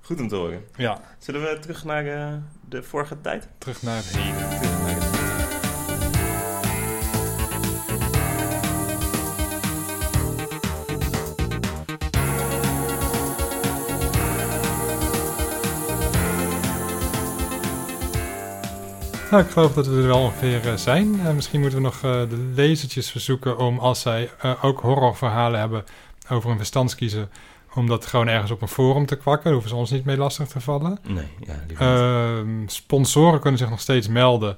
goed 0.00 0.20
om 0.20 0.28
te 0.28 0.34
horen. 0.34 0.64
Ja, 0.76 1.00
Zullen 1.18 1.40
we 1.42 1.58
terug 1.58 1.84
naar 1.84 2.06
eh, 2.06 2.34
de 2.68 2.82
vorige 2.82 3.20
tijd? 3.20 3.48
terug 3.58 3.82
naar 3.82 3.96
het 3.96 4.06
heden. 4.16 4.48
Terug 4.48 4.60
naar 4.60 4.94
het 4.94 4.94
heden. 4.94 5.07
Nou, 19.30 19.42
ik 19.42 19.50
geloof 19.50 19.74
dat 19.74 19.86
we 19.86 19.96
er 19.96 20.06
wel 20.06 20.22
ongeveer 20.22 20.68
eh, 20.68 20.74
zijn. 20.74 21.20
Eh, 21.20 21.34
misschien 21.34 21.60
moeten 21.60 21.78
we 21.78 21.84
nog 21.84 21.94
eh, 21.94 22.28
de 22.28 22.50
lezertjes 22.54 23.10
verzoeken 23.10 23.58
om, 23.58 23.78
als 23.78 24.00
zij 24.00 24.30
ook 24.62 24.80
horrorverhalen 24.80 25.60
hebben 25.60 25.84
over 26.30 26.50
een 26.50 26.56
verstandskiezer, 26.56 27.28
om 27.74 27.86
dat 27.86 28.06
gewoon 28.06 28.28
ergens 28.28 28.50
op 28.50 28.62
een 28.62 28.68
forum 28.68 29.06
te 29.06 29.16
kwakken. 29.16 29.44
Daar 29.44 29.52
hoeven 29.52 29.70
ze 29.70 29.76
ons 29.76 29.90
niet 29.90 30.04
mee 30.04 30.16
lastig 30.16 30.48
te 30.48 30.60
vallen. 30.60 30.98
Nee, 31.08 31.28
ja. 31.40 31.64
Ehm, 31.78 32.66
sponsoren 32.66 33.40
kunnen 33.40 33.58
zich 33.58 33.70
nog 33.70 33.80
steeds 33.80 34.08
melden 34.08 34.56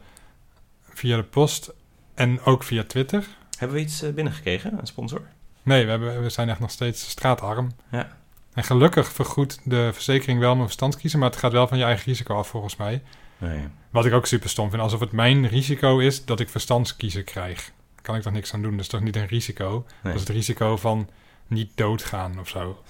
via 0.83 1.16
de 1.16 1.22
post 1.22 1.72
en 2.14 2.40
ook 2.44 2.62
via 2.62 2.85
Twitter. 2.85 3.26
Hebben 3.59 3.76
we 3.76 3.83
iets 3.83 4.00
binnengekregen, 4.14 4.78
een 4.78 4.87
sponsor? 4.87 5.22
Nee, 5.62 5.85
we, 5.85 5.90
hebben, 5.90 6.22
we 6.22 6.28
zijn 6.28 6.48
echt 6.48 6.61
nog 6.61 6.70
steeds 6.70 7.09
straatarm. 7.09 7.70
Ja. 7.90 8.18
En 8.54 8.64
gelukkig 8.64 9.12
vergoedt 9.12 9.60
de 9.64 9.90
verzekering 9.92 10.38
wel 10.38 10.54
mijn 10.54 10.66
verstandskiezer, 10.66 11.18
maar 11.18 11.30
het 11.30 11.38
gaat 11.38 11.52
wel 11.52 11.68
van 11.68 11.78
je 11.78 11.84
eigen 11.84 12.04
risico 12.04 12.34
af 12.36 12.48
volgens 12.48 12.76
mij. 12.76 13.02
Nee. 13.38 13.68
Wat 13.90 14.04
ik 14.06 14.12
ook 14.12 14.26
super 14.26 14.48
stom 14.48 14.70
vind, 14.70 14.82
alsof 14.82 15.00
het 15.00 15.12
mijn 15.12 15.48
risico 15.48 15.98
is 15.98 16.24
dat 16.24 16.40
ik 16.40 16.48
verstandskiezer 16.48 17.22
krijg. 17.22 17.72
Daar 17.94 18.02
kan 18.02 18.14
ik 18.16 18.22
toch 18.22 18.32
niks 18.32 18.54
aan 18.54 18.62
doen, 18.62 18.70
dat 18.70 18.80
is 18.80 18.88
toch 18.88 19.00
niet 19.00 19.16
een 19.16 19.26
risico? 19.26 19.70
Nee. 19.70 20.12
Dat 20.12 20.14
is 20.14 20.28
het 20.28 20.36
risico 20.36 20.76
van 20.76 21.08
niet 21.46 21.70
doodgaan 21.74 22.40
of 22.40 22.48
zo. 22.48 22.82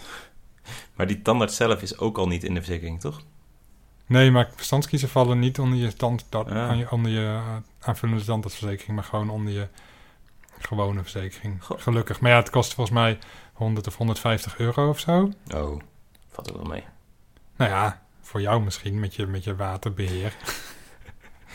Maar 0.94 1.07
die 1.07 1.23
tandarts 1.23 1.57
zelf 1.57 1.83
is 1.83 1.99
ook 1.99 2.18
al 2.18 2.27
niet 2.29 2.44
in 2.44 2.55
de 2.55 2.62
verzekering, 2.62 3.01
toch? 3.01 3.20
Nee, 4.07 4.31
maar 4.31 4.51
verstandskiezer 4.57 5.09
vallen 5.09 5.38
niet 5.38 5.59
onder 5.59 5.79
je, 5.79 5.92
tand, 5.92 6.27
Ah. 6.31 6.92
onder 6.92 7.11
je 7.12 7.25
eh, 7.27 7.57
aanvullende 7.81 8.25
tandartsverzekering, 8.25 8.94
maar 8.96 9.05
gewoon 9.05 9.31
onder 9.31 9.53
je 9.53 9.68
gewone 10.59 11.03
verzekering. 11.03 11.59
Gelukkig. 11.61 12.20
Maar 12.20 12.31
ja, 12.31 12.37
het 12.37 12.51
kost 12.51 12.75
volgens 12.75 12.96
mij 12.96 13.18
100 13.61 13.87
of 13.87 13.96
150 13.96 14.59
euro 14.59 14.88
of 14.88 14.99
zo. 14.99 15.31
Oh, 15.55 15.81
valt 16.29 16.51
ook 16.51 16.57
wel 16.57 16.70
mee. 16.70 16.85
Nou 17.57 17.70
ja, 17.70 18.03
voor 18.20 18.40
jou 18.40 18.62
misschien 18.62 19.01
met 19.01 19.14
je, 19.14 19.27
met 19.27 19.44
je 19.44 19.57
waterbeheer. 19.57 20.27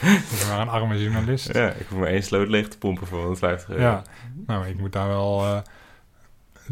ik 0.01 0.37
ben 0.39 0.47
maar 0.47 0.59
een 0.59 0.69
arme 0.69 1.01
journalist. 1.01 1.53
Ja, 1.53 1.69
ik 1.69 1.87
hoef 1.87 1.99
maar 1.99 2.07
één 2.07 2.23
sloot 2.23 2.47
leeg 2.47 2.67
te 2.67 2.77
pompen 2.77 3.07
voor 3.07 3.19
150 3.19 3.69
euro. 3.69 3.81
Ja, 3.81 4.03
nou, 4.47 4.67
ik 4.67 4.77
moet 4.77 4.93
daar 4.93 5.07
wel 5.07 5.43
eh, 5.43 5.61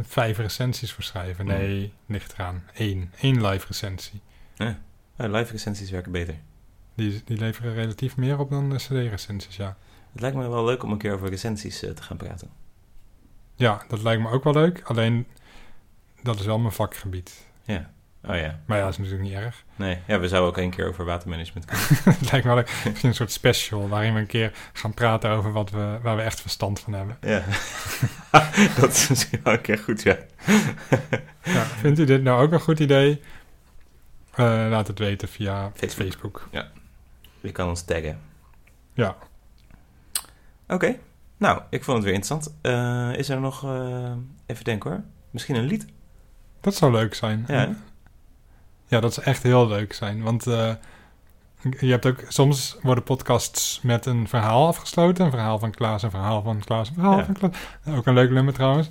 vijf 0.01 0.37
recensies 0.37 0.93
voor 0.93 1.03
schrijven. 1.03 1.45
Nee, 1.45 1.93
ligt 2.05 2.33
eraan. 2.33 2.63
Eén. 2.73 3.11
Eén 3.21 3.47
live 3.47 3.67
recensie. 3.67 4.21
Oh, 4.57 4.69
live 5.17 5.51
recensies 5.51 5.89
werken 5.89 6.11
beter. 6.11 6.35
Die, 6.95 7.21
die 7.25 7.37
leveren 7.37 7.73
relatief 7.73 8.17
meer 8.17 8.39
op 8.39 8.49
dan 8.49 8.69
de 8.69 8.75
CD-recensies, 8.75 9.55
ja. 9.55 9.77
Het 10.11 10.21
lijkt 10.21 10.35
me 10.35 10.47
wel 10.47 10.65
leuk 10.65 10.83
om 10.83 10.91
een 10.91 10.97
keer 10.97 11.13
over 11.13 11.29
recensies 11.29 11.83
eh, 11.83 11.91
te 11.91 12.03
gaan 12.03 12.17
praten. 12.17 12.49
Ja, 13.55 13.81
dat 13.87 14.01
lijkt 14.01 14.21
me 14.21 14.29
ook 14.29 14.43
wel 14.43 14.53
leuk. 14.53 14.81
Alleen, 14.83 15.27
dat 16.21 16.39
is 16.39 16.45
wel 16.45 16.59
mijn 16.59 16.73
vakgebied. 16.73 17.45
Ja. 17.63 17.91
Oh 18.25 18.35
ja. 18.35 18.59
Maar 18.65 18.77
ja, 18.77 18.83
dat 18.83 18.93
is 18.93 18.97
natuurlijk 18.97 19.23
niet 19.23 19.33
erg. 19.33 19.63
Nee, 19.75 19.97
ja, 20.07 20.19
we 20.19 20.27
zouden 20.27 20.49
ook 20.49 20.57
één 20.57 20.69
keer 20.69 20.87
over 20.87 21.05
watermanagement 21.05 21.65
kunnen. 21.65 21.85
het 22.19 22.31
lijkt 22.31 22.45
me 22.45 22.53
wel 22.53 22.55
leuk. 22.55 22.81
Misschien 22.85 23.09
een 23.09 23.15
soort 23.15 23.31
special 23.31 23.87
waarin 23.87 24.13
we 24.13 24.19
een 24.19 24.27
keer 24.27 24.51
gaan 24.73 24.93
praten 24.93 25.29
over 25.29 25.51
wat 25.51 25.69
we, 25.69 25.99
waar 26.01 26.15
we 26.15 26.21
echt 26.21 26.41
verstand 26.41 26.79
van 26.79 26.93
hebben. 26.93 27.17
Ja. 27.21 27.43
dat 28.79 28.89
is 28.89 29.07
misschien 29.07 29.39
wel 29.43 29.53
een 29.53 29.61
keer 29.61 29.77
goed, 29.77 30.03
ja. 30.03 30.17
Ja, 31.43 31.63
vindt 31.63 31.99
u 31.99 32.05
dit 32.05 32.23
nou 32.23 32.43
ook 32.43 32.51
een 32.51 32.59
goed 32.59 32.79
idee? 32.79 33.21
Eh, 34.31 34.45
laat 34.69 34.87
het 34.87 34.99
weten 34.99 35.27
via 35.27 35.71
Facebook. 35.75 36.01
Facebook. 36.01 36.47
Je 37.41 37.51
kan 37.51 37.69
ons 37.69 37.83
taggen. 37.83 38.19
Ja. 38.93 39.15
Oké. 40.67 40.97
Nou, 41.43 41.61
ik 41.69 41.83
vond 41.83 41.97
het 41.97 42.05
weer 42.05 42.13
interessant. 42.15 42.55
Eh, 42.61 43.17
is 43.19 43.29
er 43.29 43.39
nog... 43.39 43.63
eh, 43.63 44.11
even 44.45 44.63
denken 44.63 44.89
hoor. 44.91 45.01
Misschien 45.31 45.55
een 45.55 45.63
lied? 45.65 45.85
Dat 46.61 46.75
zou 46.75 46.91
leuk 46.91 47.13
zijn. 47.13 47.43
Ja, 47.47 47.53
hè? 47.55 47.69
Ja, 48.87 48.99
dat 48.99 49.13
zou 49.13 49.25
echt 49.25 49.43
heel 49.43 49.67
leuk 49.67 49.93
zijn. 49.93 50.21
Want 50.23 50.47
eh, 50.47 50.73
je 51.79 51.87
hebt 51.91 52.05
ook, 52.05 52.23
soms 52.27 52.77
worden 52.81 53.03
podcasts 53.03 53.79
met 53.81 54.05
een 54.05 54.27
verhaal 54.27 54.67
afgesloten. 54.67 55.25
Een 55.25 55.31
verhaal 55.31 55.59
van 55.59 55.71
Klaas, 55.71 56.03
een 56.03 56.09
verhaal 56.11 56.41
van 56.41 56.59
Klaas, 56.59 56.87
een 56.87 56.93
verhaal 56.93 57.17
Ja. 57.17 57.25
van 57.25 57.33
Klaas. 57.33 57.51
Ook 57.97 58.05
een 58.05 58.13
leuk 58.13 58.31
nummer 58.31 58.53
trouwens. 58.53 58.89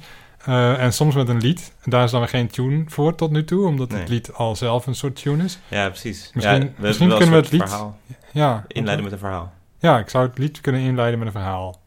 En 0.78 0.92
soms 0.92 1.14
met 1.14 1.28
een 1.28 1.38
lied. 1.40 1.72
Daar 1.84 2.04
is 2.04 2.10
dan 2.10 2.20
weer 2.20 2.28
geen 2.28 2.48
tune 2.48 2.84
voor 2.86 3.14
tot 3.14 3.30
nu 3.30 3.44
toe, 3.44 3.66
omdat 3.66 3.88
Nee. 3.90 4.00
het 4.00 4.08
lied 4.08 4.32
al 4.32 4.56
zelf 4.56 4.86
een 4.86 4.94
soort 4.94 5.16
tune 5.22 5.44
is. 5.44 5.58
Ja, 5.68 5.88
precies. 5.88 6.30
Misschien- 6.34 6.60
ja, 6.62 6.68
we 6.76 6.86
misschien 6.86 7.08
kunnen 7.08 7.30
we 7.30 7.36
het 7.36 7.50
lied- 7.50 7.62
verhaal 7.62 7.98
Ja, 8.32 8.64
inleiden 8.68 9.04
met 9.04 9.12
een 9.12 9.18
verhaal. 9.18 9.52
ja, 9.78 9.98
ik 9.98 10.08
zou 10.08 10.26
het 10.28 10.38
lied 10.38 10.60
kunnen 10.60 10.80
inleiden 10.80 11.18
met 11.18 11.26
een 11.28 11.34
verhaal. 11.34 11.80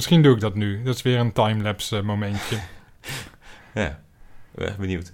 Misschien 0.00 0.22
doe 0.22 0.34
ik 0.34 0.40
dat 0.40 0.54
nu. 0.54 0.82
Dat 0.82 0.94
is 0.94 1.02
weer 1.02 1.18
een 1.18 1.32
timelapse 1.32 2.02
momentje. 2.02 2.58
Ja, 3.74 4.00
benieuwd. 4.78 5.12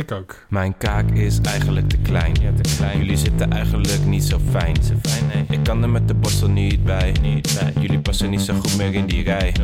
Ik 0.00 0.12
ook. 0.12 0.36
Mijn 0.48 0.76
kaak 0.76 1.10
is 1.10 1.40
eigenlijk 1.40 1.88
te 1.88 1.96
klein. 1.96 2.34
Ja, 2.40 2.50
te 2.62 2.76
klein. 2.76 2.98
Jullie 2.98 3.16
zitten 3.16 3.50
eigenlijk 3.50 4.04
niet 4.04 4.24
zo 4.24 4.38
fijn. 4.50 4.76
Zo 4.82 4.94
fijn 5.02 5.26
nee. 5.34 5.58
Ik 5.58 5.64
kan 5.64 5.82
er 5.82 5.90
met 5.90 6.08
de 6.08 6.14
borstel 6.14 6.48
niet 6.48 6.84
bij. 6.84 7.14
niet 7.22 7.58
bij. 7.60 7.82
Jullie 7.82 8.00
passen 8.00 8.30
niet 8.30 8.40
zo 8.40 8.54
goed 8.54 8.76
meer 8.76 8.94
in 8.94 9.06
die 9.06 9.24
rij. 9.24 9.54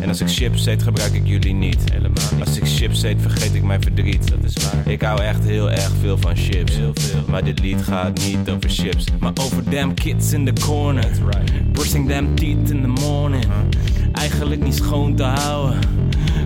En 0.00 0.08
als 0.08 0.20
ik 0.20 0.28
chips 0.28 0.66
eet, 0.66 0.82
gebruik 0.82 1.12
ik 1.12 1.26
jullie 1.26 1.54
niet. 1.54 1.92
Helemaal 1.92 2.24
niet. 2.32 2.46
Als 2.46 2.56
ik 2.56 2.66
chips 2.66 3.02
eet, 3.02 3.22
vergeet 3.22 3.54
ik 3.54 3.62
mijn 3.62 3.82
verdriet. 3.82 4.28
Dat 4.28 4.44
is 4.44 4.64
waar. 4.64 4.92
Ik 4.92 5.02
hou 5.02 5.22
echt 5.22 5.44
heel 5.44 5.70
erg 5.70 5.92
veel 6.00 6.18
van 6.18 6.36
chips. 6.36 6.76
Heel 6.76 6.94
veel. 6.94 7.24
Maar 7.28 7.44
dit 7.44 7.60
lied 7.60 7.82
gaat 7.82 8.18
niet 8.18 8.50
over 8.50 8.70
chips. 8.70 9.04
Maar 9.18 9.32
over 9.40 9.70
damn 9.70 9.94
kids 9.94 10.32
in 10.32 10.44
the 10.44 10.60
corner. 10.60 11.10
right. 11.24 11.72
Brushing 11.72 12.08
them 12.08 12.34
teeth 12.34 12.70
in 12.70 12.80
the 12.80 13.02
morning. 13.02 13.44
Eigenlijk 14.12 14.62
niet 14.62 14.74
schoon 14.74 15.14
te 15.14 15.22
houden. 15.22 15.78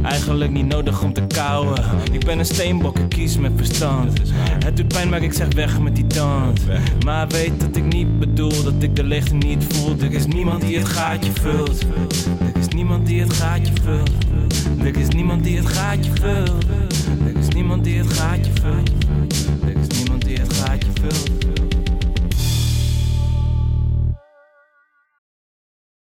Eigenlijk 0.04 0.50
niet 0.50 0.66
nodig 0.66 1.02
om 1.02 1.12
te 1.12 1.22
kauwen. 1.26 1.84
Ik 2.12 2.24
ben 2.24 2.38
een 2.38 2.44
steenbok, 2.44 2.98
ik 2.98 3.08
kies 3.08 3.38
met 3.38 3.52
verstand. 3.56 4.20
Het 4.64 4.76
doet 4.76 4.88
pijn, 4.88 5.08
maar 5.08 5.22
ik 5.22 5.32
zeg 5.32 5.54
weg 5.54 5.80
met 5.80 5.94
die 5.94 6.06
tand. 6.06 6.60
Maar 7.04 7.28
weet 7.28 7.60
dat 7.60 7.76
ik 7.76 7.84
niet 7.84 8.18
bedoel 8.18 8.62
dat 8.62 8.74
ik 8.78 8.96
de 8.96 9.04
leegte 9.04 9.34
niet 9.34 9.64
voel. 9.68 9.96
Er 10.00 10.12
is 10.12 10.26
niemand 10.26 10.60
die 10.60 10.78
het 10.78 10.88
gaatje 10.88 11.30
vult. 11.40 11.82
Er 12.54 12.60
is 12.60 12.68
niemand 12.68 13.06
die 13.06 13.20
het 13.20 13.32
gaatje 13.32 13.72
vult. 13.82 14.10
Er 14.78 14.96
is 14.96 15.08
niemand 15.08 15.44
die 15.44 15.56
het 15.56 15.66
gaatje 15.68 16.10
vult. 16.20 16.64
Er 17.26 17.38
is 17.38 17.48
niemand 17.48 17.84
die 17.84 17.98
het 17.98 18.12
gaatje 18.12 18.50
vult. 18.60 18.90
Er 19.62 19.76
is 19.80 19.88